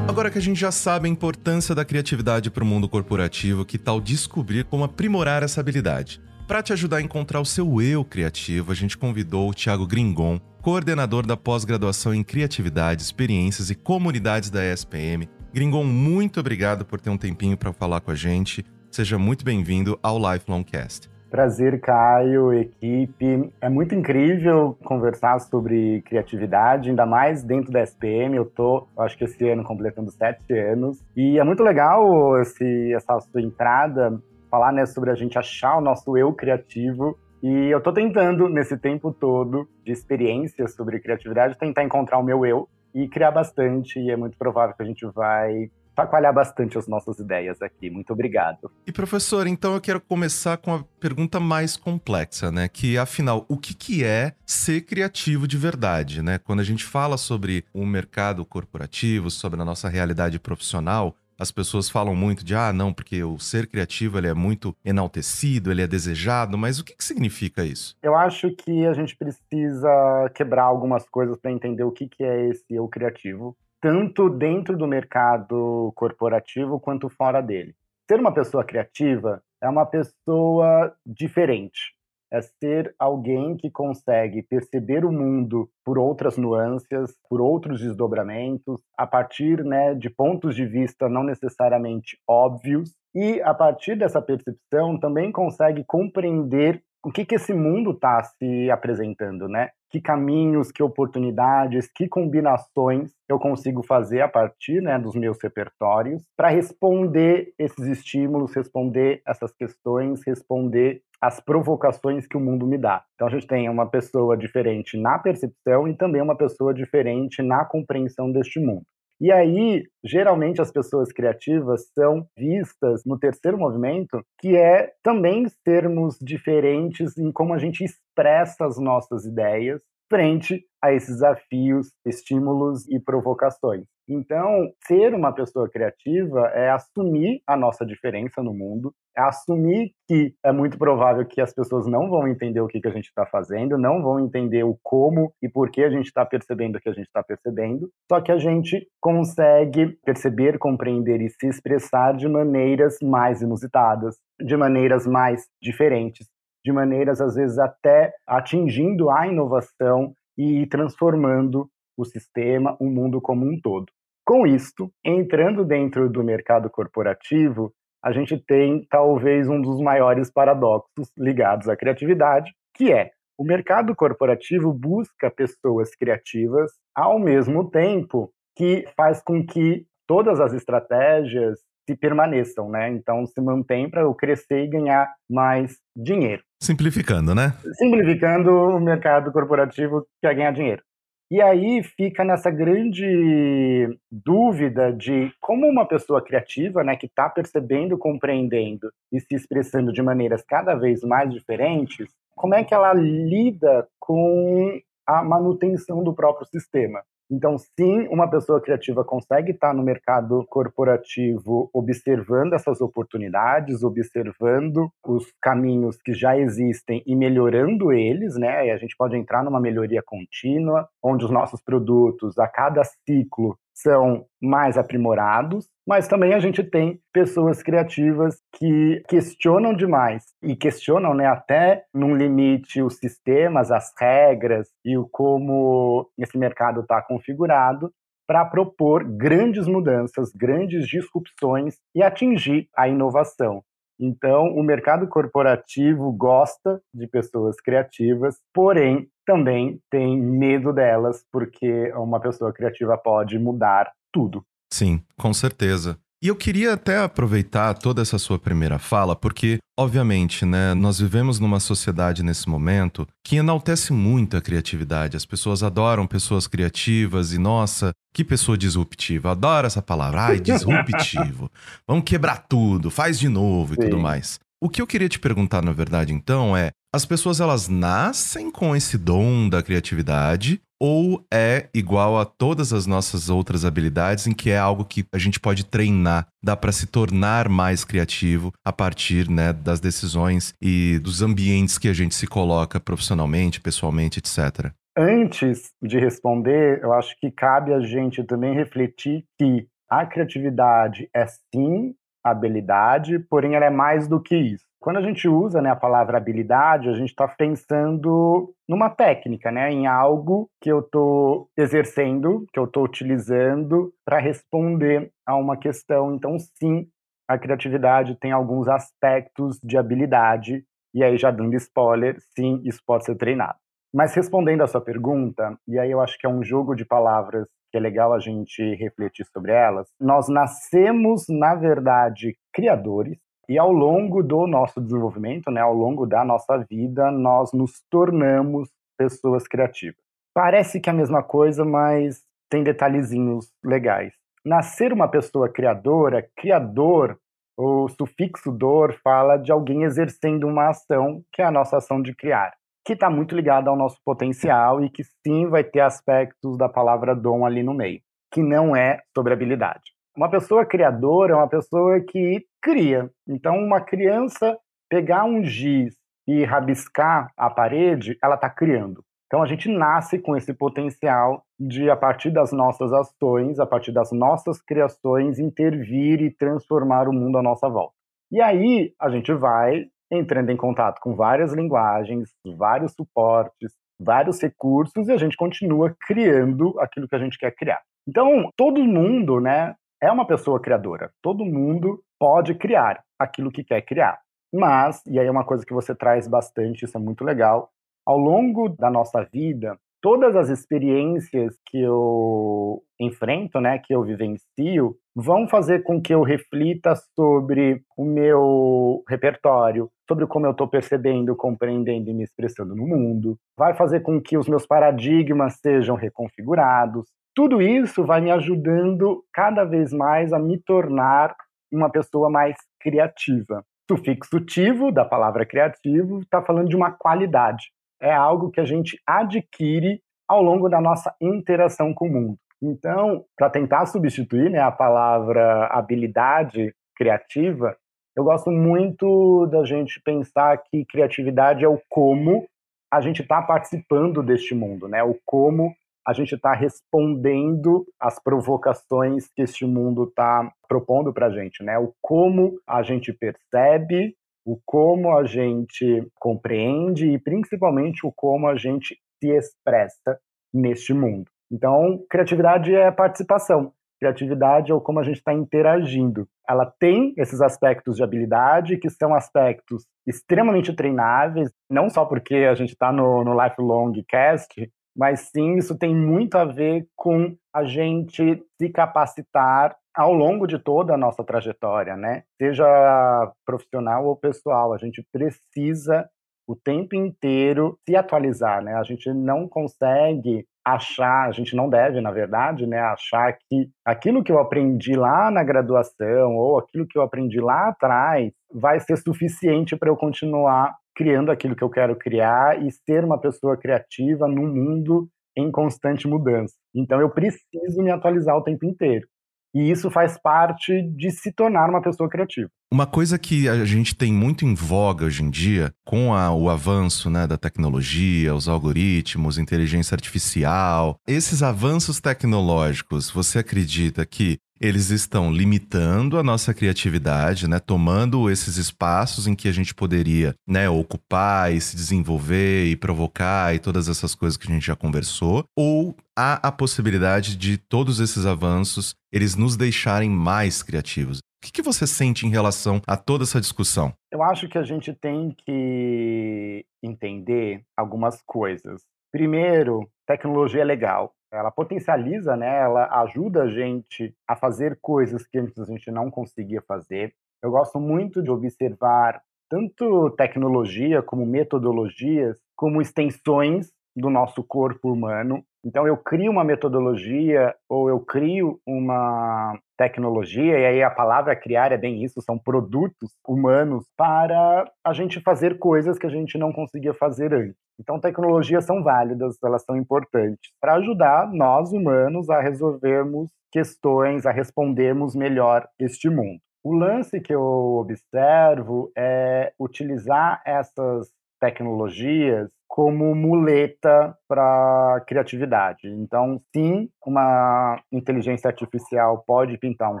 Agora 0.08 0.30
que 0.30 0.38
a 0.38 0.40
gente 0.40 0.58
já 0.58 0.72
sabe 0.72 1.06
a 1.06 1.10
importância 1.10 1.74
da 1.74 1.84
criatividade 1.84 2.50
para 2.50 2.64
o 2.64 2.66
mundo 2.66 2.88
corporativo, 2.88 3.62
que 3.62 3.76
tal 3.76 4.00
descobrir 4.00 4.64
como 4.64 4.82
aprimorar 4.82 5.42
essa 5.42 5.60
habilidade? 5.60 6.18
Para 6.46 6.62
te 6.62 6.72
ajudar 6.72 6.96
a 6.96 7.02
encontrar 7.02 7.42
o 7.42 7.44
seu 7.44 7.82
eu 7.82 8.02
criativo, 8.02 8.72
a 8.72 8.74
gente 8.74 8.96
convidou 8.96 9.50
o 9.50 9.54
Thiago 9.54 9.86
Gringon, 9.86 10.40
coordenador 10.62 11.26
da 11.26 11.36
pós-graduação 11.36 12.14
em 12.14 12.24
Criatividade, 12.24 13.02
Experiências 13.02 13.68
e 13.68 13.74
Comunidades 13.74 14.48
da 14.48 14.64
ESPM. 14.64 15.28
Gringon, 15.52 15.84
muito 15.84 16.40
obrigado 16.40 16.86
por 16.86 16.98
ter 16.98 17.10
um 17.10 17.18
tempinho 17.18 17.58
para 17.58 17.74
falar 17.74 18.00
com 18.00 18.10
a 18.10 18.14
gente. 18.14 18.64
Seja 18.90 19.18
muito 19.18 19.44
bem-vindo 19.44 19.98
ao 20.02 20.18
Lifelong 20.18 20.64
Cast. 20.64 21.10
Prazer, 21.30 21.78
Caio, 21.80 22.54
equipe. 22.54 23.52
É 23.60 23.68
muito 23.68 23.94
incrível 23.94 24.76
conversar 24.82 25.38
sobre 25.40 26.00
criatividade, 26.02 26.88
ainda 26.88 27.04
mais 27.04 27.42
dentro 27.42 27.70
da 27.70 27.82
SPM. 27.82 28.34
Eu 28.34 28.46
tô, 28.46 28.86
acho 28.98 29.16
que 29.16 29.24
esse 29.24 29.46
ano 29.48 29.62
completando 29.62 30.10
sete 30.10 30.52
anos. 30.54 31.04
E 31.14 31.38
é 31.38 31.44
muito 31.44 31.62
legal 31.62 32.40
esse, 32.40 32.94
essa 32.94 33.20
sua 33.20 33.42
entrada, 33.42 34.18
falar 34.50 34.72
né, 34.72 34.86
sobre 34.86 35.10
a 35.10 35.14
gente 35.14 35.38
achar 35.38 35.76
o 35.76 35.82
nosso 35.82 36.16
eu 36.16 36.32
criativo. 36.32 37.18
E 37.42 37.68
eu 37.70 37.80
tô 37.80 37.92
tentando, 37.92 38.48
nesse 38.48 38.76
tempo 38.78 39.12
todo 39.12 39.68
de 39.84 39.92
experiência 39.92 40.66
sobre 40.66 40.98
criatividade, 40.98 41.58
tentar 41.58 41.84
encontrar 41.84 42.18
o 42.18 42.24
meu 42.24 42.46
eu 42.46 42.66
e 42.94 43.06
criar 43.06 43.32
bastante. 43.32 44.00
E 44.00 44.10
é 44.10 44.16
muito 44.16 44.38
provável 44.38 44.74
que 44.74 44.82
a 44.82 44.86
gente 44.86 45.06
vai 45.06 45.70
chacoalhar 45.98 46.32
bastante 46.32 46.78
as 46.78 46.86
nossas 46.86 47.18
ideias 47.18 47.60
aqui. 47.60 47.90
Muito 47.90 48.12
obrigado. 48.12 48.70
E 48.86 48.92
professor, 48.92 49.46
então 49.46 49.74
eu 49.74 49.80
quero 49.80 50.00
começar 50.00 50.56
com 50.56 50.74
a 50.74 50.84
pergunta 51.00 51.40
mais 51.40 51.76
complexa, 51.76 52.52
né? 52.52 52.68
Que 52.68 52.96
afinal, 52.96 53.44
o 53.48 53.56
que, 53.56 53.74
que 53.74 54.04
é 54.04 54.32
ser 54.46 54.82
criativo 54.82 55.48
de 55.48 55.56
verdade, 55.56 56.22
né? 56.22 56.38
Quando 56.38 56.60
a 56.60 56.64
gente 56.64 56.84
fala 56.84 57.16
sobre 57.16 57.64
o 57.74 57.84
mercado 57.84 58.44
corporativo, 58.44 59.30
sobre 59.30 59.60
a 59.60 59.64
nossa 59.64 59.88
realidade 59.88 60.38
profissional, 60.38 61.14
as 61.38 61.52
pessoas 61.52 61.88
falam 61.88 62.16
muito 62.16 62.44
de 62.44 62.54
ah, 62.54 62.72
não, 62.72 62.92
porque 62.92 63.22
o 63.22 63.38
ser 63.38 63.68
criativo 63.68 64.18
ele 64.18 64.26
é 64.26 64.34
muito 64.34 64.74
enaltecido, 64.84 65.70
ele 65.70 65.82
é 65.82 65.86
desejado, 65.86 66.58
mas 66.58 66.80
o 66.80 66.84
que, 66.84 66.96
que 66.96 67.04
significa 67.04 67.64
isso? 67.64 67.96
Eu 68.02 68.16
acho 68.16 68.50
que 68.50 68.84
a 68.84 68.92
gente 68.92 69.16
precisa 69.16 69.88
quebrar 70.34 70.64
algumas 70.64 71.08
coisas 71.08 71.36
para 71.36 71.52
entender 71.52 71.84
o 71.84 71.92
que, 71.92 72.08
que 72.08 72.24
é 72.24 72.48
esse 72.48 72.64
eu 72.70 72.88
criativo 72.88 73.56
tanto 73.80 74.28
dentro 74.28 74.76
do 74.76 74.86
mercado 74.86 75.92
corporativo 75.94 76.80
quanto 76.80 77.08
fora 77.08 77.40
dele. 77.40 77.74
Ser 78.10 78.18
uma 78.20 78.32
pessoa 78.32 78.64
criativa 78.64 79.42
é 79.62 79.68
uma 79.68 79.86
pessoa 79.86 80.94
diferente. 81.04 81.94
É 82.30 82.42
ser 82.42 82.94
alguém 82.98 83.56
que 83.56 83.70
consegue 83.70 84.42
perceber 84.42 85.04
o 85.04 85.12
mundo 85.12 85.70
por 85.82 85.98
outras 85.98 86.36
nuances, 86.36 87.16
por 87.28 87.40
outros 87.40 87.80
desdobramentos, 87.80 88.82
a 88.96 89.06
partir 89.06 89.64
né, 89.64 89.94
de 89.94 90.10
pontos 90.10 90.54
de 90.54 90.66
vista 90.66 91.08
não 91.08 91.22
necessariamente 91.22 92.18
óbvios, 92.28 92.94
e 93.14 93.40
a 93.40 93.54
partir 93.54 93.96
dessa 93.96 94.20
percepção 94.20 94.98
também 94.98 95.32
consegue 95.32 95.82
compreender 95.84 96.82
o 97.04 97.10
que, 97.10 97.24
que 97.24 97.36
esse 97.36 97.54
mundo 97.54 97.92
está 97.92 98.22
se 98.22 98.70
apresentando, 98.70 99.48
né? 99.48 99.70
Que 99.90 100.00
caminhos, 100.00 100.70
que 100.70 100.82
oportunidades, 100.82 101.90
que 101.94 102.08
combinações 102.08 103.12
eu 103.28 103.38
consigo 103.38 103.82
fazer 103.82 104.20
a 104.20 104.28
partir 104.28 104.82
né, 104.82 104.98
dos 104.98 105.14
meus 105.14 105.38
repertórios 105.42 106.22
para 106.36 106.48
responder 106.48 107.52
esses 107.58 107.86
estímulos, 107.86 108.54
responder 108.54 109.22
essas 109.26 109.52
questões, 109.52 110.20
responder 110.26 111.02
as 111.20 111.40
provocações 111.40 112.26
que 112.26 112.36
o 112.36 112.40
mundo 112.40 112.66
me 112.66 112.78
dá. 112.78 113.04
Então 113.14 113.26
a 113.26 113.30
gente 113.30 113.46
tem 113.46 113.68
uma 113.68 113.86
pessoa 113.86 114.36
diferente 114.36 114.96
na 115.00 115.18
percepção 115.18 115.88
e 115.88 115.96
também 115.96 116.22
uma 116.22 116.36
pessoa 116.36 116.74
diferente 116.74 117.42
na 117.42 117.64
compreensão 117.64 118.30
deste 118.30 118.60
mundo. 118.60 118.84
E 119.20 119.32
aí, 119.32 119.84
geralmente, 120.04 120.60
as 120.60 120.70
pessoas 120.70 121.12
criativas 121.12 121.90
são 121.92 122.26
vistas 122.36 123.02
no 123.04 123.18
terceiro 123.18 123.58
movimento, 123.58 124.22
que 124.40 124.56
é 124.56 124.92
também 125.02 125.46
sermos 125.66 126.16
diferentes 126.20 127.18
em 127.18 127.32
como 127.32 127.52
a 127.52 127.58
gente 127.58 127.82
expressa 127.84 128.64
as 128.64 128.78
nossas 128.78 129.24
ideias 129.24 129.80
frente 130.08 130.64
a 130.82 130.92
esses 130.92 131.16
desafios, 131.16 131.88
estímulos 132.06 132.88
e 132.88 133.00
provocações. 133.00 133.84
Então, 134.08 134.70
ser 134.86 135.12
uma 135.12 135.32
pessoa 135.32 135.68
criativa 135.68 136.48
é 136.54 136.70
assumir 136.70 137.42
a 137.46 137.54
nossa 137.56 137.84
diferença 137.84 138.42
no 138.42 138.54
mundo, 138.54 138.94
é 139.14 139.20
assumir 139.20 139.92
que 140.08 140.34
é 140.42 140.50
muito 140.50 140.78
provável 140.78 141.26
que 141.26 141.42
as 141.42 141.52
pessoas 141.52 141.86
não 141.86 142.08
vão 142.08 142.26
entender 142.26 142.60
o 142.60 142.66
que, 142.66 142.80
que 142.80 142.88
a 142.88 142.92
gente 142.92 143.08
está 143.08 143.26
fazendo, 143.26 143.76
não 143.76 144.02
vão 144.02 144.18
entender 144.18 144.64
o 144.64 144.78
como 144.82 145.30
e 145.42 145.48
por 145.48 145.70
que 145.70 145.82
a 145.82 145.90
gente 145.90 146.06
está 146.06 146.24
percebendo 146.24 146.76
o 146.76 146.80
que 146.80 146.88
a 146.88 146.92
gente 146.94 147.06
está 147.06 147.22
percebendo, 147.22 147.90
só 148.10 148.18
que 148.20 148.32
a 148.32 148.38
gente 148.38 148.88
consegue 148.98 149.98
perceber, 150.04 150.58
compreender 150.58 151.20
e 151.20 151.28
se 151.28 151.46
expressar 151.46 152.16
de 152.16 152.28
maneiras 152.28 152.96
mais 153.02 153.42
inusitadas, 153.42 154.16
de 154.40 154.56
maneiras 154.56 155.06
mais 155.06 155.46
diferentes, 155.60 156.26
de 156.64 156.72
maneiras 156.72 157.20
às 157.20 157.34
vezes 157.34 157.58
até 157.58 158.12
atingindo 158.26 159.10
a 159.10 159.26
inovação 159.26 160.14
e 160.38 160.64
transformando 160.66 161.68
o 161.96 162.04
sistema, 162.04 162.76
o 162.78 162.88
mundo 162.88 163.20
como 163.20 163.44
um 163.44 163.60
todo. 163.60 163.86
Com 164.24 164.46
isto, 164.46 164.92
entrando 165.04 165.64
dentro 165.64 166.08
do 166.08 166.22
mercado 166.22 166.70
corporativo, 166.70 167.72
a 168.02 168.12
gente 168.12 168.38
tem 168.38 168.86
talvez 168.88 169.48
um 169.48 169.60
dos 169.60 169.80
maiores 169.80 170.30
paradoxos 170.30 171.10
ligados 171.18 171.68
à 171.68 171.76
criatividade, 171.76 172.52
que 172.74 172.92
é 172.92 173.10
o 173.36 173.44
mercado 173.44 173.94
corporativo 173.94 174.72
busca 174.72 175.30
pessoas 175.30 175.94
criativas 175.94 176.72
ao 176.94 177.18
mesmo 177.18 177.70
tempo 177.70 178.32
que 178.56 178.84
faz 178.96 179.22
com 179.22 179.46
que 179.46 179.86
todas 180.06 180.40
as 180.40 180.52
estratégias 180.52 181.60
se 181.88 181.96
permaneçam, 181.96 182.68
né? 182.68 182.90
Então 182.90 183.24
se 183.24 183.40
mantém 183.40 183.88
para 183.88 184.02
eu 184.02 184.14
crescer 184.14 184.64
e 184.64 184.68
ganhar 184.68 185.10
mais 185.28 185.78
dinheiro. 185.96 186.42
Simplificando, 186.62 187.34
né? 187.34 187.54
Simplificando, 187.78 188.50
o 188.50 188.78
mercado 188.78 189.32
corporativo 189.32 190.06
quer 190.20 190.34
ganhar 190.34 190.52
dinheiro. 190.52 190.82
E 191.30 191.40
aí 191.40 191.82
fica 191.82 192.24
nessa 192.24 192.50
grande 192.50 193.98
dúvida 194.10 194.92
de 194.92 195.32
como 195.40 195.66
uma 195.66 195.86
pessoa 195.86 196.22
criativa, 196.22 196.82
né, 196.82 196.96
que 196.96 197.06
está 197.06 197.28
percebendo, 197.28 197.98
compreendendo 197.98 198.90
e 199.12 199.20
se 199.20 199.34
expressando 199.34 199.92
de 199.92 200.02
maneiras 200.02 200.42
cada 200.42 200.74
vez 200.74 201.02
mais 201.02 201.30
diferentes, 201.30 202.08
como 202.34 202.54
é 202.54 202.64
que 202.64 202.72
ela 202.72 202.94
lida 202.94 203.86
com 203.98 204.80
a 205.06 205.22
manutenção 205.22 206.02
do 206.02 206.14
próprio 206.14 206.46
sistema. 206.46 207.02
Então, 207.30 207.58
sim, 207.58 208.08
uma 208.08 208.28
pessoa 208.28 208.60
criativa 208.60 209.04
consegue 209.04 209.52
estar 209.52 209.74
no 209.74 209.82
mercado 209.82 210.46
corporativo 210.48 211.68
observando 211.74 212.54
essas 212.54 212.80
oportunidades, 212.80 213.82
observando 213.82 214.90
os 215.06 215.26
caminhos 215.40 215.98
que 216.02 216.14
já 216.14 216.38
existem 216.38 217.02
e 217.06 217.14
melhorando 217.14 217.92
eles, 217.92 218.34
né? 218.36 218.66
E 218.66 218.70
a 218.70 218.78
gente 218.78 218.96
pode 218.96 219.16
entrar 219.16 219.44
numa 219.44 219.60
melhoria 219.60 220.02
contínua, 220.02 220.88
onde 221.02 221.24
os 221.24 221.30
nossos 221.30 221.60
produtos, 221.62 222.38
a 222.38 222.48
cada 222.48 222.82
ciclo, 222.84 223.58
são 223.80 224.26
mais 224.42 224.76
aprimorados, 224.76 225.68
mas 225.86 226.08
também 226.08 226.34
a 226.34 226.38
gente 226.38 226.62
tem 226.62 227.00
pessoas 227.12 227.62
criativas 227.62 228.36
que 228.56 229.02
questionam 229.08 229.74
demais 229.74 230.24
e 230.42 230.56
questionam 230.56 231.14
né, 231.14 231.26
até 231.26 231.84
num 231.94 232.16
limite 232.16 232.82
os 232.82 232.96
sistemas, 232.96 233.70
as 233.70 233.92
regras 233.98 234.68
e 234.84 234.98
o 234.98 235.08
como 235.08 236.10
esse 236.18 236.36
mercado 236.36 236.80
está 236.80 237.00
configurado 237.00 237.92
para 238.26 238.44
propor 238.44 239.04
grandes 239.04 239.66
mudanças, 239.66 240.30
grandes 240.34 240.86
disrupções 240.86 241.76
e 241.94 242.02
atingir 242.02 242.68
a 242.76 242.88
inovação. 242.88 243.62
Então, 244.00 244.46
o 244.54 244.62
mercado 244.62 245.08
corporativo 245.08 246.12
gosta 246.12 246.80
de 246.94 247.06
pessoas 247.06 247.56
criativas, 247.60 248.36
porém 248.54 249.08
também 249.26 249.80
tem 249.90 250.18
medo 250.18 250.72
delas, 250.72 251.24
porque 251.32 251.92
uma 251.92 252.20
pessoa 252.20 252.52
criativa 252.52 252.96
pode 252.96 253.38
mudar 253.38 253.92
tudo. 254.12 254.44
Sim, 254.72 255.02
com 255.18 255.34
certeza. 255.34 255.98
E 256.20 256.26
eu 256.26 256.34
queria 256.34 256.72
até 256.72 256.98
aproveitar 256.98 257.74
toda 257.74 258.02
essa 258.02 258.18
sua 258.18 258.40
primeira 258.40 258.76
fala, 258.76 259.14
porque, 259.14 259.58
obviamente, 259.78 260.44
né, 260.44 260.74
nós 260.74 260.98
vivemos 260.98 261.38
numa 261.38 261.60
sociedade 261.60 262.24
nesse 262.24 262.48
momento 262.48 263.06
que 263.24 263.36
enaltece 263.36 263.92
muito 263.92 264.36
a 264.36 264.40
criatividade. 264.40 265.16
As 265.16 265.24
pessoas 265.24 265.62
adoram 265.62 266.08
pessoas 266.08 266.48
criativas 266.48 267.32
e, 267.32 267.38
nossa, 267.38 267.92
que 268.12 268.24
pessoa 268.24 268.58
disruptiva. 268.58 269.30
Adoro 269.30 269.68
essa 269.68 269.80
palavra. 269.80 270.22
Ai, 270.22 270.40
disruptivo. 270.40 271.48
Vamos 271.86 272.02
quebrar 272.04 272.46
tudo, 272.48 272.90
faz 272.90 273.16
de 273.16 273.28
novo 273.28 273.74
e 273.74 273.76
Sim. 273.76 273.82
tudo 273.88 274.02
mais. 274.02 274.40
O 274.60 274.68
que 274.68 274.82
eu 274.82 274.88
queria 274.88 275.08
te 275.08 275.20
perguntar, 275.20 275.62
na 275.62 275.70
verdade, 275.70 276.12
então, 276.12 276.56
é: 276.56 276.72
as 276.92 277.04
pessoas 277.04 277.38
elas 277.38 277.68
nascem 277.68 278.50
com 278.50 278.74
esse 278.74 278.98
dom 278.98 279.48
da 279.48 279.62
criatividade 279.62 280.60
ou 280.80 281.24
é 281.32 281.68
igual 281.74 282.18
a 282.18 282.24
todas 282.24 282.72
as 282.72 282.86
nossas 282.86 283.28
outras 283.28 283.64
habilidades 283.64 284.26
em 284.26 284.32
que 284.32 284.50
é 284.50 284.58
algo 284.58 284.84
que 284.84 285.04
a 285.12 285.18
gente 285.18 285.40
pode 285.40 285.64
treinar, 285.64 286.26
dá 286.42 286.56
para 286.56 286.72
se 286.72 286.86
tornar 286.86 287.48
mais 287.48 287.84
criativo 287.84 288.52
a 288.64 288.72
partir, 288.72 289.28
né, 289.28 289.52
das 289.52 289.80
decisões 289.80 290.54
e 290.62 290.98
dos 291.00 291.22
ambientes 291.22 291.78
que 291.78 291.88
a 291.88 291.92
gente 291.92 292.14
se 292.14 292.26
coloca 292.26 292.78
profissionalmente, 292.78 293.60
pessoalmente, 293.60 294.18
etc. 294.18 294.72
Antes 294.96 295.70
de 295.82 295.98
responder, 295.98 296.80
eu 296.82 296.92
acho 296.92 297.14
que 297.20 297.30
cabe 297.30 297.72
a 297.72 297.80
gente 297.80 298.22
também 298.24 298.54
refletir 298.54 299.24
que 299.38 299.66
a 299.88 300.04
criatividade 300.04 301.08
é 301.14 301.26
sim 301.26 301.94
habilidade, 302.22 303.18
porém 303.18 303.54
ela 303.54 303.64
é 303.64 303.70
mais 303.70 304.06
do 304.06 304.20
que 304.20 304.36
isso. 304.36 304.67
Quando 304.80 304.98
a 304.98 305.02
gente 305.02 305.28
usa 305.28 305.60
né, 305.60 305.70
a 305.70 305.76
palavra 305.76 306.16
habilidade, 306.16 306.88
a 306.88 306.94
gente 306.94 307.10
está 307.10 307.26
pensando 307.26 308.54
numa 308.68 308.88
técnica, 308.88 309.50
né, 309.50 309.72
em 309.72 309.86
algo 309.86 310.48
que 310.60 310.70
eu 310.70 310.80
estou 310.80 311.48
exercendo, 311.56 312.46
que 312.52 312.60
eu 312.60 312.64
estou 312.64 312.84
utilizando 312.84 313.92
para 314.04 314.18
responder 314.18 315.10
a 315.26 315.34
uma 315.36 315.56
questão. 315.56 316.14
Então, 316.14 316.38
sim, 316.38 316.86
a 317.28 317.36
criatividade 317.36 318.14
tem 318.20 318.30
alguns 318.30 318.68
aspectos 318.68 319.58
de 319.62 319.76
habilidade, 319.76 320.64
e 320.94 321.02
aí 321.02 321.18
já 321.18 321.30
dando 321.30 321.54
spoiler, 321.56 322.16
sim, 322.36 322.62
isso 322.64 322.80
pode 322.86 323.04
ser 323.04 323.16
treinado. 323.16 323.58
Mas 323.92 324.14
respondendo 324.14 324.62
a 324.62 324.66
sua 324.66 324.80
pergunta, 324.80 325.58
e 325.66 325.78
aí 325.78 325.90
eu 325.90 326.00
acho 326.00 326.16
que 326.18 326.26
é 326.26 326.30
um 326.30 326.42
jogo 326.42 326.74
de 326.74 326.84
palavras 326.84 327.46
que 327.70 327.76
é 327.76 327.80
legal 327.80 328.14
a 328.14 328.18
gente 328.18 328.62
refletir 328.76 329.26
sobre 329.26 329.52
elas, 329.52 329.88
nós 330.00 330.28
nascemos, 330.28 331.26
na 331.28 331.54
verdade, 331.54 332.36
criadores, 332.52 333.18
e 333.48 333.58
ao 333.58 333.72
longo 333.72 334.22
do 334.22 334.46
nosso 334.46 334.80
desenvolvimento, 334.80 335.50
né, 335.50 335.60
ao 335.60 335.72
longo 335.72 336.04
da 336.06 336.24
nossa 336.24 336.58
vida, 336.58 337.10
nós 337.10 337.52
nos 337.52 337.82
tornamos 337.90 338.68
pessoas 338.98 339.48
criativas. 339.48 339.96
Parece 340.34 340.80
que 340.80 340.90
é 340.90 340.92
a 340.92 340.96
mesma 340.96 341.22
coisa, 341.22 341.64
mas 341.64 342.22
tem 342.50 342.62
detalhezinhos 342.62 343.50
legais. 343.64 344.12
Nascer 344.44 344.92
uma 344.92 345.08
pessoa 345.08 345.48
criadora, 345.48 346.28
criador, 346.36 347.18
o 347.56 347.88
sufixo 347.88 348.52
dor 348.52 348.98
fala 349.02 349.36
de 349.36 349.50
alguém 349.50 349.82
exercendo 349.82 350.46
uma 350.46 350.68
ação, 350.68 351.22
que 351.32 351.42
é 351.42 351.44
a 351.44 351.50
nossa 351.50 351.78
ação 351.78 352.00
de 352.00 352.14
criar, 352.14 352.54
que 352.84 352.92
está 352.92 353.10
muito 353.10 353.34
ligada 353.34 353.68
ao 353.68 353.76
nosso 353.76 353.98
potencial 354.04 354.82
e 354.84 354.88
que 354.88 355.02
sim 355.26 355.48
vai 355.48 355.64
ter 355.64 355.80
aspectos 355.80 356.56
da 356.56 356.68
palavra 356.68 357.16
dom 357.16 357.44
ali 357.44 357.62
no 357.62 357.74
meio, 357.74 358.00
que 358.32 358.42
não 358.42 358.76
é 358.76 359.00
sobre 359.14 359.32
habilidade. 359.32 359.92
Uma 360.16 360.30
pessoa 360.30 360.64
criadora 360.64 361.32
é 361.32 361.36
uma 361.36 361.48
pessoa 361.48 362.00
que 362.00 362.44
cria. 362.60 363.10
Então, 363.26 363.56
uma 363.56 363.80
criança 363.80 364.58
pegar 364.88 365.24
um 365.24 365.44
giz 365.44 365.94
e 366.26 366.44
rabiscar 366.44 367.30
a 367.36 367.50
parede, 367.50 368.18
ela 368.22 368.34
está 368.34 368.50
criando. 368.50 369.02
Então, 369.26 369.42
a 369.42 369.46
gente 369.46 369.68
nasce 369.68 370.18
com 370.18 370.36
esse 370.36 370.54
potencial 370.54 371.44
de, 371.58 371.90
a 371.90 371.96
partir 371.96 372.30
das 372.30 372.50
nossas 372.50 372.92
ações, 372.92 373.58
a 373.58 373.66
partir 373.66 373.92
das 373.92 374.10
nossas 374.10 374.60
criações, 374.60 375.38
intervir 375.38 376.22
e 376.22 376.30
transformar 376.30 377.08
o 377.08 377.12
mundo 377.12 377.36
à 377.36 377.42
nossa 377.42 377.68
volta. 377.68 377.94
E 378.32 378.40
aí, 378.40 378.92
a 378.98 379.10
gente 379.10 379.32
vai 379.34 379.86
entrando 380.10 380.50
em 380.50 380.56
contato 380.56 381.00
com 381.00 381.14
várias 381.14 381.52
linguagens, 381.52 382.30
vários 382.56 382.92
suportes, 382.92 383.72
vários 384.00 384.40
recursos 384.40 385.08
e 385.08 385.12
a 385.12 385.16
gente 385.16 385.36
continua 385.36 385.94
criando 386.06 386.78
aquilo 386.80 387.08
que 387.08 387.16
a 387.16 387.18
gente 387.18 387.38
quer 387.38 387.54
criar. 387.54 387.80
Então, 388.06 388.50
todo 388.56 388.82
mundo, 388.82 389.40
né, 389.40 389.74
é 390.00 390.10
uma 390.10 390.26
pessoa 390.26 390.60
criadora. 390.60 391.10
Todo 391.22 391.44
mundo 391.44 392.02
pode 392.18 392.54
criar 392.54 393.02
aquilo 393.18 393.50
que 393.50 393.64
quer 393.64 393.82
criar. 393.82 394.18
Mas, 394.52 395.02
e 395.06 395.18
aí 395.18 395.26
é 395.26 395.30
uma 395.30 395.44
coisa 395.44 395.64
que 395.64 395.74
você 395.74 395.94
traz 395.94 396.26
bastante, 396.26 396.84
isso 396.84 396.96
é 396.96 397.00
muito 397.00 397.24
legal, 397.24 397.70
ao 398.06 398.16
longo 398.16 398.70
da 398.70 398.90
nossa 398.90 399.22
vida, 399.24 399.76
todas 400.00 400.34
as 400.36 400.48
experiências 400.48 401.56
que 401.66 401.80
eu 401.80 402.82
enfrento, 402.98 403.60
né, 403.60 403.78
que 403.78 403.94
eu 403.94 404.02
vivencio, 404.02 404.96
vão 405.14 405.48
fazer 405.48 405.82
com 405.82 406.00
que 406.00 406.14
eu 406.14 406.22
reflita 406.22 406.94
sobre 407.14 407.82
o 407.96 408.04
meu 408.04 409.02
repertório, 409.08 409.90
sobre 410.08 410.26
como 410.26 410.46
eu 410.46 410.52
estou 410.52 410.68
percebendo, 410.68 411.36
compreendendo 411.36 412.08
e 412.08 412.14
me 412.14 412.24
expressando 412.24 412.74
no 412.74 412.86
mundo. 412.86 413.36
Vai 413.58 413.74
fazer 413.74 414.00
com 414.00 414.20
que 414.20 414.38
os 414.38 414.48
meus 414.48 414.66
paradigmas 414.66 415.58
sejam 415.60 415.96
reconfigurados. 415.96 417.06
Tudo 417.34 417.60
isso 417.60 418.04
vai 418.04 418.20
me 418.20 418.30
ajudando 418.30 419.22
cada 419.32 419.64
vez 419.64 419.92
mais 419.92 420.32
a 420.32 420.38
me 420.38 420.58
tornar 420.58 421.34
uma 421.72 421.90
pessoa 421.90 422.30
mais 422.30 422.56
criativa. 422.80 423.64
Sufixo 423.90 424.40
tivo, 424.40 424.92
da 424.92 425.04
palavra 425.04 425.46
criativo, 425.46 426.20
está 426.20 426.42
falando 426.42 426.68
de 426.68 426.76
uma 426.76 426.90
qualidade. 426.90 427.70
É 428.00 428.12
algo 428.12 428.50
que 428.50 428.60
a 428.60 428.64
gente 428.64 429.00
adquire 429.06 430.00
ao 430.28 430.42
longo 430.42 430.68
da 430.68 430.80
nossa 430.80 431.14
interação 431.20 431.94
com 431.94 432.06
o 432.06 432.12
mundo. 432.12 432.38
Então, 432.62 433.24
para 433.36 433.48
tentar 433.48 433.86
substituir 433.86 434.50
né, 434.50 434.60
a 434.60 434.70
palavra 434.70 435.66
habilidade 435.66 436.74
criativa, 436.96 437.76
eu 438.16 438.24
gosto 438.24 438.50
muito 438.50 439.46
da 439.46 439.64
gente 439.64 440.00
pensar 440.02 440.58
que 440.58 440.84
criatividade 440.84 441.64
é 441.64 441.68
o 441.68 441.80
como 441.88 442.46
a 442.92 443.00
gente 443.00 443.22
está 443.22 443.40
participando 443.40 444.22
deste 444.22 444.54
mundo, 444.54 444.88
né? 444.88 445.04
O 445.04 445.16
como 445.24 445.74
a 446.08 446.14
gente 446.14 446.34
está 446.34 446.54
respondendo 446.54 447.84
às 448.00 448.18
provocações 448.18 449.28
que 449.36 449.42
este 449.42 449.66
mundo 449.66 450.04
está 450.04 450.50
propondo 450.66 451.12
para 451.12 451.26
a 451.26 451.30
gente, 451.30 451.62
né? 451.62 451.78
O 451.78 451.92
como 452.00 452.58
a 452.66 452.82
gente 452.82 453.12
percebe, 453.12 454.16
o 454.42 454.58
como 454.64 455.14
a 455.14 455.24
gente 455.24 456.10
compreende 456.18 457.10
e 457.10 457.18
principalmente 457.18 458.06
o 458.06 458.12
como 458.16 458.48
a 458.48 458.56
gente 458.56 458.96
se 459.22 459.28
expressa 459.28 460.18
neste 460.50 460.94
mundo. 460.94 461.30
Então, 461.52 462.02
criatividade 462.08 462.74
é 462.74 462.90
participação. 462.90 463.74
Criatividade 464.00 464.72
é 464.72 464.80
como 464.80 465.00
a 465.00 465.02
gente 465.02 465.18
está 465.18 465.34
interagindo. 465.34 466.26
Ela 466.48 466.72
tem 466.78 467.12
esses 467.18 467.42
aspectos 467.42 467.96
de 467.96 468.02
habilidade, 468.02 468.78
que 468.78 468.88
são 468.88 469.14
aspectos 469.14 469.84
extremamente 470.06 470.72
treináveis, 470.72 471.50
não 471.68 471.90
só 471.90 472.06
porque 472.06 472.34
a 472.34 472.54
gente 472.54 472.70
está 472.70 472.90
no, 472.90 473.22
no 473.22 473.38
Lifelong 473.38 473.92
Cast, 474.08 474.72
mas 474.98 475.30
sim 475.32 475.54
isso 475.54 475.78
tem 475.78 475.94
muito 475.94 476.34
a 476.34 476.44
ver 476.44 476.88
com 476.96 477.36
a 477.54 477.62
gente 477.62 478.44
se 478.60 478.68
capacitar 478.68 479.76
ao 479.94 480.12
longo 480.12 480.44
de 480.44 480.58
toda 480.58 480.94
a 480.94 480.98
nossa 480.98 481.22
trajetória, 481.22 481.96
né? 481.96 482.24
Seja 482.36 483.32
profissional 483.46 484.06
ou 484.06 484.16
pessoal, 484.16 484.72
a 484.72 484.76
gente 484.78 485.06
precisa 485.12 486.08
o 486.48 486.56
tempo 486.56 486.96
inteiro 486.96 487.78
se 487.88 487.94
atualizar, 487.94 488.62
né? 488.62 488.74
A 488.74 488.82
gente 488.82 489.12
não 489.12 489.46
consegue 489.46 490.44
achar, 490.64 491.28
a 491.28 491.32
gente 491.32 491.54
não 491.54 491.68
deve, 491.68 492.00
na 492.00 492.10
verdade, 492.10 492.66
né, 492.66 492.78
achar 492.78 493.32
que 493.32 493.70
aquilo 493.84 494.22
que 494.22 494.30
eu 494.30 494.38
aprendi 494.38 494.94
lá 494.94 495.30
na 495.30 495.42
graduação 495.42 496.36
ou 496.36 496.58
aquilo 496.58 496.86
que 496.86 496.98
eu 496.98 497.02
aprendi 497.02 497.40
lá 497.40 497.68
atrás 497.68 498.32
vai 498.52 498.78
ser 498.80 498.96
suficiente 498.96 499.76
para 499.76 499.88
eu 499.88 499.96
continuar 499.96 500.74
criando 500.98 501.30
aquilo 501.30 501.54
que 501.54 501.62
eu 501.62 501.70
quero 501.70 501.94
criar 501.94 502.60
e 502.60 502.72
ser 502.72 503.04
uma 503.04 503.20
pessoa 503.20 503.56
criativa 503.56 504.26
num 504.26 504.52
mundo 504.52 505.08
em 505.36 505.48
constante 505.48 506.08
mudança. 506.08 506.54
Então 506.74 507.00
eu 507.00 507.08
preciso 507.08 507.80
me 507.84 507.92
atualizar 507.92 508.36
o 508.36 508.42
tempo 508.42 508.66
inteiro. 508.66 509.06
E 509.54 509.70
isso 509.70 509.90
faz 509.92 510.20
parte 510.20 510.82
de 510.82 511.10
se 511.12 511.32
tornar 511.32 511.70
uma 511.70 511.80
pessoa 511.80 512.08
criativa. 512.08 512.50
Uma 512.70 512.84
coisa 512.84 513.16
que 513.16 513.48
a 513.48 513.64
gente 513.64 513.94
tem 513.96 514.12
muito 514.12 514.44
em 514.44 514.54
voga 514.54 515.06
hoje 515.06 515.22
em 515.22 515.30
dia, 515.30 515.72
com 515.86 516.12
a, 516.12 516.34
o 516.34 516.50
avanço 516.50 517.08
né, 517.08 517.26
da 517.26 517.38
tecnologia, 517.38 518.34
os 518.34 518.48
algoritmos, 518.48 519.38
inteligência 519.38 519.94
artificial, 519.94 520.96
esses 521.06 521.42
avanços 521.42 522.00
tecnológicos, 522.00 523.08
você 523.08 523.38
acredita 523.38 524.04
que 524.04 524.38
eles 524.60 524.90
estão 524.90 525.32
limitando 525.32 526.18
a 526.18 526.22
nossa 526.22 526.52
criatividade, 526.52 527.48
né? 527.48 527.58
Tomando 527.58 528.30
esses 528.30 528.56
espaços 528.56 529.26
em 529.26 529.34
que 529.34 529.48
a 529.48 529.52
gente 529.52 529.74
poderia, 529.74 530.34
né, 530.46 530.68
ocupar 530.68 531.52
e 531.52 531.60
se 531.60 531.76
desenvolver 531.76 532.66
e 532.66 532.76
provocar 532.76 533.54
e 533.54 533.58
todas 533.58 533.88
essas 533.88 534.14
coisas 534.14 534.36
que 534.36 534.50
a 534.50 534.54
gente 534.54 534.66
já 534.66 534.76
conversou, 534.76 535.44
ou 535.56 535.96
há 536.16 536.34
a 536.46 536.52
possibilidade 536.52 537.36
de 537.36 537.56
todos 537.56 538.00
esses 538.00 538.26
avanços 538.26 538.94
eles 539.12 539.36
nos 539.36 539.56
deixarem 539.56 540.10
mais 540.10 540.62
criativos. 540.62 541.18
O 541.18 541.46
que, 541.46 541.52
que 541.52 541.62
você 541.62 541.86
sente 541.86 542.26
em 542.26 542.30
relação 542.30 542.82
a 542.86 542.96
toda 542.96 543.22
essa 543.22 543.40
discussão? 543.40 543.92
Eu 544.10 544.22
acho 544.22 544.48
que 544.48 544.58
a 544.58 544.64
gente 544.64 544.92
tem 544.92 545.32
que 545.46 546.64
entender 546.82 547.62
algumas 547.76 548.20
coisas. 548.26 548.82
Primeiro, 549.12 549.88
tecnologia 550.06 550.62
é 550.62 550.64
legal. 550.64 551.14
Ela 551.30 551.50
potencializa, 551.50 552.36
né? 552.36 552.62
Ela 552.62 553.00
ajuda 553.02 553.42
a 553.42 553.48
gente 553.48 554.14
a 554.26 554.34
fazer 554.34 554.78
coisas 554.80 555.26
que 555.26 555.38
antes 555.38 555.58
a 555.58 555.64
gente 555.64 555.90
não 555.90 556.10
conseguia 556.10 556.62
fazer. 556.62 557.14
Eu 557.42 557.50
gosto 557.50 557.78
muito 557.78 558.22
de 558.22 558.30
observar 558.30 559.22
tanto 559.48 560.10
tecnologia 560.10 561.02
como 561.02 561.24
metodologias, 561.24 562.38
como 562.56 562.80
extensões 562.80 563.72
do 563.96 564.10
nosso 564.10 564.42
corpo 564.42 564.92
humano. 564.92 565.44
Então 565.68 565.86
eu 565.86 565.98
crio 565.98 566.32
uma 566.32 566.42
metodologia 566.42 567.54
ou 567.68 567.90
eu 567.90 568.00
crio 568.00 568.58
uma 568.66 569.52
tecnologia, 569.76 570.58
e 570.58 570.64
aí 570.64 570.82
a 570.82 570.90
palavra 570.90 571.36
criar 571.36 571.72
é 571.72 571.76
bem 571.76 572.02
isso, 572.02 572.22
são 572.22 572.38
produtos 572.38 573.10
humanos 573.26 573.84
para 573.94 574.64
a 574.82 574.92
gente 574.94 575.20
fazer 575.20 575.58
coisas 575.58 575.98
que 575.98 576.06
a 576.06 576.10
gente 576.10 576.38
não 576.38 576.54
conseguia 576.54 576.94
fazer 576.94 577.34
antes. 577.34 577.58
Então 577.78 578.00
tecnologias 578.00 578.64
são 578.64 578.82
válidas, 578.82 579.36
elas 579.44 579.62
são 579.62 579.76
importantes 579.76 580.50
para 580.58 580.76
ajudar 580.76 581.30
nós 581.30 581.70
humanos 581.70 582.30
a 582.30 582.40
resolvermos 582.40 583.30
questões, 583.52 584.24
a 584.24 584.30
respondermos 584.30 585.14
melhor 585.14 585.68
este 585.78 586.08
mundo. 586.08 586.40
O 586.64 586.72
lance 586.72 587.20
que 587.20 587.34
eu 587.34 587.42
observo 587.42 588.90
é 588.96 589.52
utilizar 589.60 590.40
essas 590.46 591.10
tecnologias 591.38 592.50
como 592.68 593.14
muleta 593.14 594.16
para 594.28 595.02
criatividade. 595.06 595.88
Então, 595.88 596.40
sim, 596.54 596.88
uma 597.04 597.82
inteligência 597.90 598.48
artificial 598.48 599.24
pode 599.26 599.56
pintar 599.56 599.90
um 599.90 600.00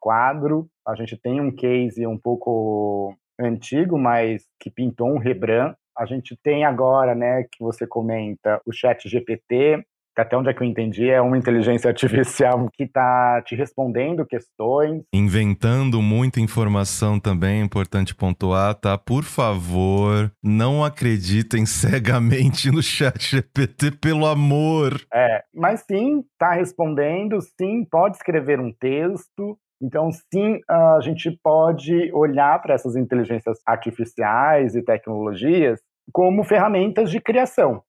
quadro. 0.00 0.68
A 0.86 0.94
gente 0.94 1.16
tem 1.16 1.40
um 1.40 1.54
case 1.54 2.06
um 2.06 2.16
pouco 2.16 3.14
antigo, 3.38 3.98
mas 3.98 4.44
que 4.60 4.70
pintou 4.70 5.08
um 5.08 5.18
Rembrandt. 5.18 5.76
A 5.98 6.06
gente 6.06 6.38
tem 6.42 6.64
agora, 6.64 7.14
né, 7.14 7.42
que 7.52 7.62
você 7.62 7.86
comenta, 7.86 8.60
o 8.64 8.72
Chat 8.72 9.06
GPT, 9.08 9.84
até 10.16 10.36
onde 10.36 10.50
é 10.50 10.54
que 10.54 10.62
eu 10.62 10.66
entendi, 10.66 11.08
é 11.08 11.20
uma 11.20 11.38
inteligência 11.38 11.88
artificial 11.90 12.68
que 12.72 12.84
está 12.84 13.42
te 13.42 13.54
respondendo 13.54 14.26
questões. 14.26 15.02
Inventando 15.12 16.00
muita 16.02 16.40
informação 16.40 17.18
também, 17.18 17.60
é 17.60 17.64
importante 17.64 18.14
pontuar, 18.14 18.74
tá? 18.74 18.98
Por 18.98 19.24
favor, 19.24 20.30
não 20.42 20.84
acreditem 20.84 21.64
cegamente 21.66 22.70
no 22.70 22.82
chat 22.82 23.18
GPT, 23.22 23.92
pelo 23.92 24.26
amor. 24.26 25.00
É, 25.12 25.42
mas 25.54 25.84
sim, 25.88 26.20
está 26.32 26.52
respondendo, 26.52 27.38
sim, 27.58 27.84
pode 27.90 28.16
escrever 28.16 28.60
um 28.60 28.72
texto, 28.72 29.58
então, 29.82 30.10
sim, 30.12 30.60
a 30.68 31.00
gente 31.00 31.36
pode 31.42 32.12
olhar 32.12 32.62
para 32.62 32.74
essas 32.74 32.94
inteligências 32.94 33.58
artificiais 33.66 34.76
e 34.76 34.82
tecnologias 34.82 35.80
como 36.12 36.44
ferramentas 36.44 37.10
de 37.10 37.20
criação. 37.20 37.82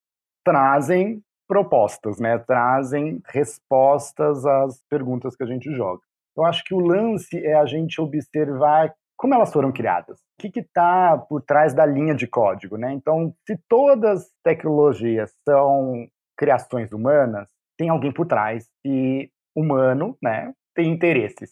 Trazem 0.43 1.21
propostas, 1.47 2.19
né? 2.19 2.37
Trazem 2.39 3.21
respostas 3.27 4.45
às 4.45 4.81
perguntas 4.89 5.35
que 5.35 5.43
a 5.43 5.47
gente 5.47 5.73
joga. 5.75 6.01
Eu 6.35 6.43
acho 6.45 6.63
que 6.63 6.73
o 6.73 6.79
lance 6.79 7.37
é 7.45 7.53
a 7.53 7.65
gente 7.65 8.01
observar 8.01 8.93
como 9.15 9.35
elas 9.35 9.53
foram 9.53 9.71
criadas. 9.71 10.19
O 10.19 10.49
que 10.49 10.59
está 10.59 11.17
por 11.17 11.41
trás 11.41 11.73
da 11.73 11.85
linha 11.85 12.13
de 12.13 12.27
código, 12.27 12.77
né? 12.77 12.91
Então, 12.91 13.33
se 13.47 13.57
todas 13.69 14.31
tecnologias 14.43 15.31
são 15.47 16.07
criações 16.37 16.91
humanas, 16.91 17.49
tem 17.77 17.89
alguém 17.89 18.11
por 18.11 18.25
trás 18.25 18.67
e 18.85 19.29
humano, 19.55 20.17
né? 20.21 20.53
Tem 20.75 20.91
interesses. 20.91 21.51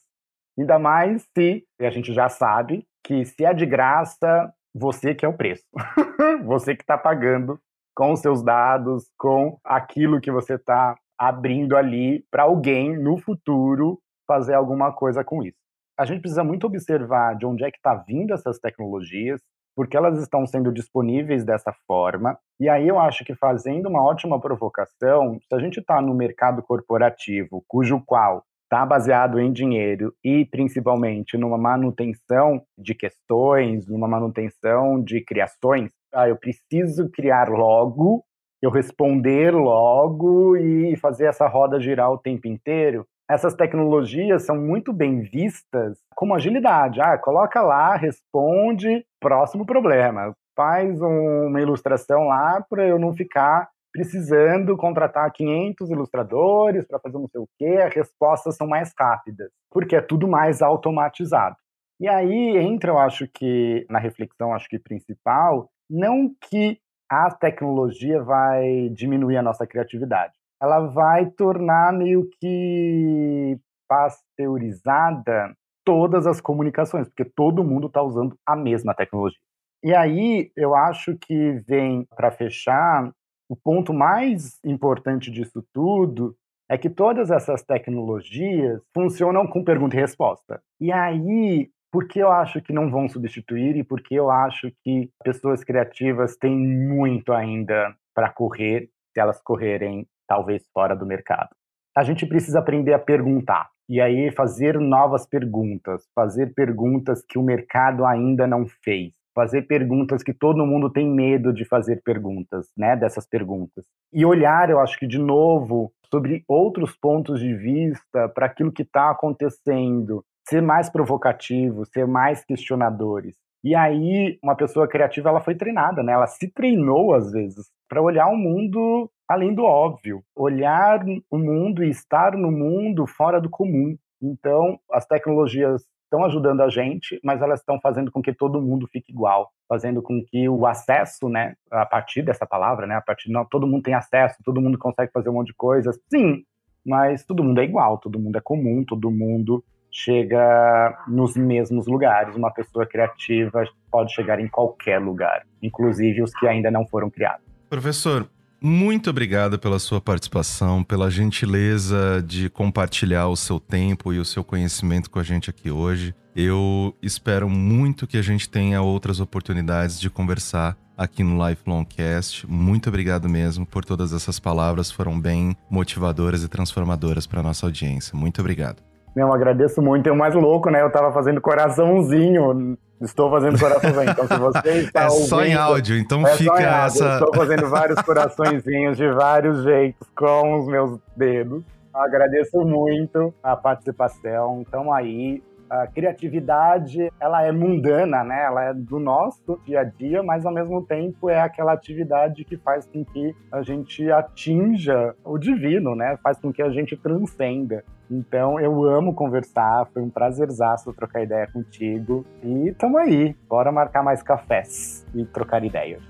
Ainda 0.57 0.77
mais 0.77 1.25
se, 1.37 1.63
a 1.79 1.89
gente 1.89 2.13
já 2.13 2.27
sabe, 2.27 2.85
que 3.03 3.23
se 3.25 3.45
é 3.45 3.53
de 3.53 3.65
graça, 3.65 4.51
você 4.73 5.15
que 5.15 5.25
é 5.25 5.27
o 5.27 5.37
preço. 5.37 5.63
você 6.45 6.75
que 6.75 6.83
está 6.83 6.97
pagando 6.97 7.59
com 7.95 8.11
os 8.13 8.19
seus 8.19 8.43
dados, 8.43 9.11
com 9.17 9.57
aquilo 9.63 10.21
que 10.21 10.31
você 10.31 10.55
está 10.55 10.95
abrindo 11.17 11.77
ali 11.77 12.25
para 12.31 12.43
alguém 12.43 12.97
no 12.97 13.17
futuro 13.17 13.99
fazer 14.27 14.53
alguma 14.53 14.91
coisa 14.91 15.23
com 15.23 15.43
isso. 15.43 15.57
A 15.97 16.05
gente 16.05 16.21
precisa 16.21 16.43
muito 16.43 16.65
observar 16.65 17.35
de 17.35 17.45
onde 17.45 17.63
é 17.63 17.69
que 17.69 17.77
está 17.77 17.93
vindo 17.93 18.33
essas 18.33 18.57
tecnologias, 18.57 19.39
porque 19.75 19.95
elas 19.95 20.19
estão 20.19 20.45
sendo 20.45 20.71
disponíveis 20.71 21.43
dessa 21.43 21.73
forma. 21.85 22.37
E 22.59 22.67
aí 22.67 22.87
eu 22.87 22.99
acho 22.99 23.23
que 23.23 23.35
fazendo 23.35 23.87
uma 23.87 24.03
ótima 24.03 24.39
provocação, 24.39 25.37
se 25.47 25.55
a 25.55 25.59
gente 25.59 25.79
está 25.79 26.01
no 26.01 26.13
mercado 26.13 26.63
corporativo, 26.63 27.63
cujo 27.67 28.01
qual 28.05 28.43
está 28.63 28.85
baseado 28.85 29.39
em 29.39 29.51
dinheiro 29.51 30.13
e 30.23 30.45
principalmente 30.45 31.37
numa 31.37 31.57
manutenção 31.57 32.63
de 32.77 32.95
questões, 32.95 33.85
numa 33.85 34.07
manutenção 34.07 35.03
de 35.03 35.21
criações, 35.21 35.91
ah, 36.13 36.27
eu 36.27 36.35
preciso 36.35 37.09
criar 37.09 37.49
logo, 37.49 38.23
eu 38.61 38.69
responder 38.69 39.51
logo 39.51 40.55
e 40.57 40.95
fazer 40.97 41.25
essa 41.25 41.47
roda 41.47 41.79
girar 41.79 42.11
o 42.11 42.17
tempo 42.17 42.47
inteiro. 42.47 43.05
Essas 43.29 43.55
tecnologias 43.55 44.43
são 44.43 44.57
muito 44.57 44.91
bem 44.91 45.21
vistas 45.21 45.97
como 46.15 46.35
agilidade. 46.35 46.99
Ah, 47.01 47.17
coloca 47.17 47.61
lá, 47.61 47.95
responde, 47.95 49.05
próximo 49.19 49.65
problema. 49.65 50.35
Faz 50.55 51.01
um, 51.01 51.47
uma 51.47 51.61
ilustração 51.61 52.27
lá 52.27 52.61
para 52.69 52.85
eu 52.85 52.99
não 52.99 53.13
ficar 53.13 53.69
precisando 53.91 54.75
contratar 54.77 55.31
500 55.31 55.89
ilustradores 55.89 56.85
para 56.85 56.99
fazer 56.99 57.17
não 57.17 57.27
sei 57.27 57.41
o 57.41 57.47
quê. 57.57 57.81
As 57.85 57.93
respostas 57.93 58.55
são 58.55 58.67
mais 58.67 58.93
rápidas, 58.97 59.49
porque 59.69 59.95
é 59.95 60.01
tudo 60.01 60.27
mais 60.27 60.61
automatizado. 60.61 61.55
E 61.99 62.07
aí 62.07 62.57
entra, 62.57 62.91
eu 62.91 62.97
acho 62.97 63.27
que, 63.27 63.85
na 63.89 63.99
reflexão, 63.99 64.53
acho 64.53 64.67
que 64.67 64.79
principal, 64.79 65.69
não 65.91 66.33
que 66.49 66.79
a 67.09 67.29
tecnologia 67.29 68.23
vai 68.23 68.89
diminuir 68.89 69.35
a 69.35 69.41
nossa 69.41 69.67
criatividade. 69.67 70.33
Ela 70.61 70.79
vai 70.87 71.25
tornar 71.25 71.91
meio 71.91 72.29
que 72.39 73.59
pasteurizada 73.87 75.53
todas 75.83 76.25
as 76.25 76.39
comunicações, 76.39 77.09
porque 77.09 77.25
todo 77.25 77.63
mundo 77.63 77.87
está 77.87 78.01
usando 78.01 78.37
a 78.45 78.55
mesma 78.55 78.93
tecnologia. 78.93 79.39
E 79.83 79.93
aí 79.93 80.51
eu 80.55 80.73
acho 80.75 81.17
que 81.17 81.53
vem 81.67 82.07
para 82.15 82.31
fechar 82.31 83.11
o 83.49 83.55
ponto 83.55 83.93
mais 83.93 84.59
importante 84.63 85.29
disso 85.29 85.61
tudo 85.73 86.33
é 86.69 86.77
que 86.77 86.89
todas 86.89 87.29
essas 87.29 87.61
tecnologias 87.63 88.81
funcionam 88.93 89.45
com 89.45 89.61
pergunta 89.61 89.97
e 89.97 89.99
resposta. 89.99 90.61
E 90.79 90.89
aí 90.89 91.69
porque 91.91 92.21
eu 92.21 92.31
acho 92.31 92.61
que 92.61 92.71
não 92.71 92.89
vão 92.89 93.09
substituir 93.09 93.75
e 93.75 93.83
porque 93.83 94.15
eu 94.15 94.31
acho 94.31 94.71
que 94.83 95.09
pessoas 95.23 95.63
criativas 95.63 96.37
têm 96.37 96.55
muito 96.55 97.33
ainda 97.33 97.93
para 98.15 98.29
correr 98.29 98.89
se 99.13 99.19
elas 99.19 99.41
correrem 99.41 100.07
talvez 100.27 100.63
fora 100.73 100.95
do 100.95 101.05
mercado. 101.05 101.49
a 101.95 102.03
gente 102.03 102.25
precisa 102.25 102.59
aprender 102.59 102.93
a 102.93 102.99
perguntar. 102.99 103.69
E 103.89 103.99
aí 103.99 104.31
fazer 104.31 104.79
novas 104.79 105.25
perguntas, 105.25 106.07
fazer 106.15 106.53
perguntas 106.53 107.21
que 107.27 107.37
o 107.37 107.43
mercado 107.43 108.05
ainda 108.05 108.47
não 108.47 108.65
fez, 108.65 109.11
fazer 109.35 109.63
perguntas 109.63 110.23
que 110.23 110.33
todo 110.33 110.65
mundo 110.65 110.89
tem 110.89 111.09
medo 111.09 111.51
de 111.51 111.65
fazer 111.65 112.01
perguntas, 112.01 112.71
né, 112.77 112.95
dessas 112.95 113.27
perguntas. 113.27 113.83
E 114.13 114.25
olhar, 114.25 114.69
eu 114.69 114.79
acho 114.79 114.97
que 114.97 115.05
de 115.05 115.17
novo, 115.17 115.91
sobre 116.09 116.45
outros 116.47 116.95
pontos 116.95 117.41
de 117.41 117.53
vista 117.53 118.29
para 118.29 118.45
aquilo 118.45 118.71
que 118.71 118.83
está 118.83 119.09
acontecendo, 119.09 120.23
ser 120.51 120.61
mais 120.61 120.89
provocativo, 120.89 121.85
ser 121.85 122.05
mais 122.05 122.43
questionadores. 122.43 123.37
E 123.63 123.73
aí, 123.73 124.37
uma 124.43 124.55
pessoa 124.55 124.85
criativa, 124.85 125.29
ela 125.29 125.39
foi 125.39 125.55
treinada, 125.55 126.03
né? 126.03 126.11
Ela 126.11 126.27
se 126.27 126.51
treinou 126.51 127.13
às 127.13 127.31
vezes 127.31 127.67
para 127.87 128.01
olhar 128.01 128.27
o 128.27 128.35
mundo 128.35 129.09
além 129.29 129.55
do 129.55 129.63
óbvio, 129.63 130.21
olhar 130.35 131.05
o 131.29 131.37
mundo 131.37 131.81
e 131.85 131.89
estar 131.89 132.35
no 132.35 132.51
mundo 132.51 133.07
fora 133.07 133.39
do 133.39 133.49
comum. 133.49 133.95
Então, 134.21 134.77
as 134.91 135.05
tecnologias 135.05 135.83
estão 136.03 136.25
ajudando 136.25 136.59
a 136.59 136.67
gente, 136.67 137.17
mas 137.23 137.41
elas 137.41 137.61
estão 137.61 137.79
fazendo 137.79 138.11
com 138.11 138.21
que 138.21 138.33
todo 138.33 138.61
mundo 138.61 138.89
fique 138.91 139.13
igual, 139.13 139.49
fazendo 139.69 140.01
com 140.01 140.21
que 140.21 140.49
o 140.49 140.65
acesso, 140.65 141.29
né, 141.29 141.55
a 141.71 141.85
partir 141.85 142.23
dessa 142.23 142.45
palavra, 142.45 142.85
né, 142.85 142.95
a 142.95 143.01
partir 143.01 143.31
não 143.31 143.45
todo 143.45 143.65
mundo 143.65 143.83
tem 143.83 143.93
acesso, 143.93 144.43
todo 144.43 144.59
mundo 144.59 144.77
consegue 144.77 145.13
fazer 145.13 145.29
um 145.29 145.33
monte 145.33 145.47
de 145.47 145.55
coisas. 145.55 145.97
Sim, 146.13 146.43
mas 146.85 147.23
todo 147.23 147.43
mundo 147.43 147.61
é 147.61 147.63
igual, 147.63 147.97
todo 147.99 148.19
mundo 148.19 148.37
é 148.37 148.41
comum, 148.41 148.83
todo 148.83 149.09
mundo 149.09 149.63
chega 149.91 151.03
nos 151.07 151.35
mesmos 151.35 151.87
lugares. 151.87 152.35
Uma 152.35 152.51
pessoa 152.51 152.85
criativa 152.85 153.63
pode 153.91 154.13
chegar 154.13 154.39
em 154.39 154.47
qualquer 154.47 154.99
lugar, 154.99 155.43
inclusive 155.61 156.23
os 156.23 156.31
que 156.33 156.47
ainda 156.47 156.71
não 156.71 156.87
foram 156.87 157.09
criados. 157.09 157.45
Professor, 157.69 158.27
muito 158.61 159.09
obrigado 159.09 159.57
pela 159.57 159.79
sua 159.79 159.99
participação, 159.99 160.83
pela 160.83 161.09
gentileza 161.09 162.23
de 162.25 162.49
compartilhar 162.49 163.27
o 163.27 163.35
seu 163.35 163.59
tempo 163.59 164.13
e 164.13 164.19
o 164.19 164.25
seu 164.25 164.43
conhecimento 164.43 165.09
com 165.09 165.17
a 165.19 165.23
gente 165.23 165.49
aqui 165.49 165.71
hoje. 165.71 166.13
Eu 166.35 166.95
espero 167.01 167.49
muito 167.49 168.07
que 168.07 168.17
a 168.17 168.21
gente 168.21 168.47
tenha 168.47 168.81
outras 168.81 169.19
oportunidades 169.19 169.99
de 169.99 170.09
conversar 170.09 170.77
aqui 170.95 171.23
no 171.23 171.47
Lifelong 171.47 171.83
Cast. 171.83 172.47
Muito 172.47 172.87
obrigado 172.87 173.27
mesmo 173.27 173.65
por 173.65 173.83
todas 173.83 174.13
essas 174.13 174.39
palavras, 174.39 174.91
foram 174.91 175.19
bem 175.19 175.57
motivadoras 175.69 176.43
e 176.43 176.47
transformadoras 176.47 177.25
para 177.25 177.41
nossa 177.41 177.65
audiência. 177.65 178.15
Muito 178.15 178.39
obrigado. 178.39 178.90
Não, 179.15 179.33
agradeço 179.33 179.81
muito. 179.81 180.07
É 180.07 180.11
o 180.11 180.17
mais 180.17 180.33
louco, 180.33 180.69
né? 180.69 180.81
Eu 180.81 180.91
tava 180.91 181.11
fazendo 181.11 181.41
coraçãozinho. 181.41 182.77
Estou 183.01 183.29
fazendo 183.29 183.59
coraçãozinho. 183.59 184.11
Então, 184.11 184.27
se 184.27 184.37
você 184.37 184.69
está 184.85 185.01
É 185.01 185.07
ouvindo, 185.07 185.27
só 185.27 185.43
em 185.43 185.53
áudio, 185.53 185.97
então 185.97 186.25
é 186.25 186.35
fica 186.35 186.61
essa. 186.61 187.13
Estou 187.13 187.33
fazendo 187.35 187.67
vários 187.67 188.01
coraçõezinhos 188.01 188.97
de 188.97 189.11
vários 189.11 189.63
jeitos 189.63 190.07
com 190.15 190.59
os 190.59 190.67
meus 190.67 190.99
dedos. 191.15 191.63
Agradeço 191.93 192.61
muito 192.61 193.33
a 193.43 193.55
participação. 193.55 194.63
Então 194.65 194.93
aí, 194.93 195.43
a 195.69 195.87
criatividade, 195.87 197.11
ela 197.19 197.43
é 197.43 197.51
mundana, 197.51 198.23
né? 198.23 198.43
Ela 198.45 198.63
é 198.65 198.73
do 198.73 198.99
nosso 198.99 199.59
dia 199.65 199.81
a 199.81 199.83
dia, 199.83 200.21
mas 200.21 200.45
ao 200.45 200.53
mesmo 200.53 200.81
tempo 200.85 201.29
é 201.29 201.41
aquela 201.41 201.73
atividade 201.73 202.43
que 202.45 202.57
faz 202.57 202.85
com 202.85 203.03
que 203.03 203.35
a 203.51 203.61
gente 203.61 204.09
atinja 204.11 205.15
o 205.23 205.37
divino, 205.37 205.95
né? 205.95 206.17
Faz 206.23 206.37
com 206.39 206.51
que 206.51 206.61
a 206.61 206.69
gente 206.69 206.95
transcenda. 206.95 207.83
Então, 208.13 208.59
eu 208.59 208.83
amo 208.83 209.15
conversar, 209.15 209.87
foi 209.93 210.01
um 210.01 210.09
prazerzaço 210.09 210.91
trocar 210.91 211.23
ideia 211.23 211.47
contigo. 211.47 212.25
E 212.43 212.73
tamo 212.77 212.97
aí, 212.97 213.33
bora 213.47 213.71
marcar 213.71 214.03
mais 214.03 214.21
cafés 214.21 215.05
e 215.15 215.23
trocar 215.23 215.63
ideias. 215.63 216.01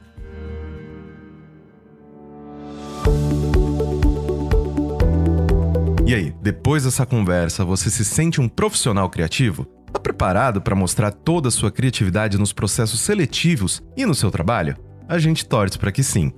E 6.07 6.15
aí, 6.15 6.31
depois 6.41 6.85
dessa 6.85 7.05
conversa, 7.05 7.63
você 7.63 7.91
se 7.91 8.03
sente 8.03 8.41
um 8.41 8.49
profissional 8.49 9.07
criativo? 9.07 9.67
Está 9.85 9.99
preparado 9.99 10.59
para 10.59 10.73
mostrar 10.73 11.11
toda 11.11 11.49
a 11.49 11.51
sua 11.51 11.71
criatividade 11.71 12.39
nos 12.39 12.51
processos 12.51 12.99
seletivos 12.99 13.79
e 13.95 14.07
no 14.07 14.15
seu 14.15 14.31
trabalho? 14.31 14.75
A 15.07 15.19
gente 15.19 15.45
torce 15.45 15.77
para 15.77 15.91
que 15.91 16.01
sim. 16.01 16.33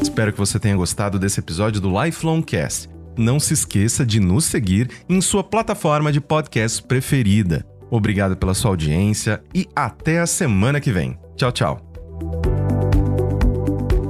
Espero 0.00 0.32
que 0.32 0.38
você 0.38 0.58
tenha 0.58 0.76
gostado 0.76 1.18
desse 1.18 1.40
episódio 1.40 1.78
do 1.78 1.90
Lifelong 2.02 2.42
Cast. 2.42 2.97
Não 3.18 3.40
se 3.40 3.52
esqueça 3.52 4.06
de 4.06 4.20
nos 4.20 4.44
seguir 4.44 4.88
em 5.08 5.20
sua 5.20 5.42
plataforma 5.42 6.12
de 6.12 6.20
podcast 6.20 6.80
preferida. 6.80 7.66
Obrigado 7.90 8.36
pela 8.36 8.54
sua 8.54 8.70
audiência 8.70 9.42
e 9.52 9.66
até 9.74 10.20
a 10.20 10.26
semana 10.26 10.80
que 10.80 10.92
vem. 10.92 11.18
Tchau, 11.36 11.50
tchau. 11.50 11.92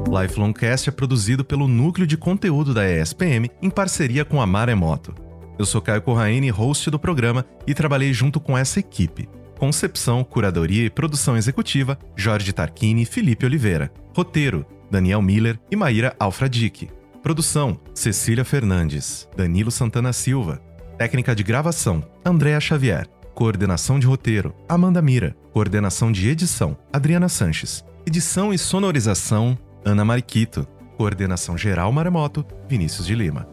Lifelong 0.07 0.53
Cast 0.53 0.91
é 0.91 0.93
produzido 0.93 1.43
pelo 1.43 1.67
Núcleo 1.67 2.07
de 2.07 2.19
Conteúdo 2.19 2.75
da 2.75 2.87
ESPM 2.87 3.49
em 3.63 3.71
parceria 3.71 4.27
com 4.27 4.43
a 4.43 4.47
Maremoto. 4.47 5.15
Eu 5.59 5.65
sou 5.65 5.81
Caio 5.81 6.03
Corraine, 6.03 6.51
host 6.51 6.91
do 6.91 6.99
programa, 6.99 7.47
e 7.67 7.73
trabalhei 7.73 8.13
junto 8.13 8.39
com 8.39 8.59
essa 8.59 8.79
equipe. 8.79 9.27
Concepção, 9.59 10.23
curadoria 10.23 10.85
e 10.85 10.91
produção 10.91 11.35
executiva, 11.35 11.99
Jorge 12.15 12.53
Tarquini 12.53 13.03
e 13.03 13.07
Felipe 13.07 13.47
Oliveira. 13.47 13.91
Roteiro, 14.15 14.67
Daniel 14.91 15.23
Miller 15.23 15.59
e 15.71 15.77
Maíra 15.77 16.15
Alfradique. 16.21 16.91
Produção, 17.23 17.79
Cecília 17.95 18.45
Fernandes, 18.45 19.29
Danilo 19.37 19.71
Santana 19.71 20.13
Silva. 20.13 20.63
Técnica 20.97 21.35
de 21.35 21.43
gravação, 21.43 22.03
Andréa 22.25 22.61
Xavier. 22.61 23.09
Coordenação 23.35 23.99
de 23.99 24.07
roteiro, 24.07 24.55
Amanda 24.69 25.03
Mira. 25.03 25.37
Coordenação 25.53 26.13
de 26.13 26.29
edição, 26.29 26.77
Adriana 26.93 27.29
Sanches. 27.29 27.85
Edição 28.07 28.53
e 28.53 28.59
sonorização, 28.59 29.59
Ana 29.85 30.05
Mariquito. 30.05 30.67
Coordenação 30.97 31.59
geral 31.59 31.93
Maremoto, 31.93 32.45
Vinícius 32.69 33.07
de 33.07 33.15
Lima. 33.15 33.49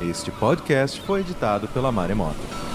Este 0.00 0.30
podcast 0.30 1.00
foi 1.02 1.20
editado 1.20 1.66
pela 1.68 1.90
Maremoto. 1.90 2.67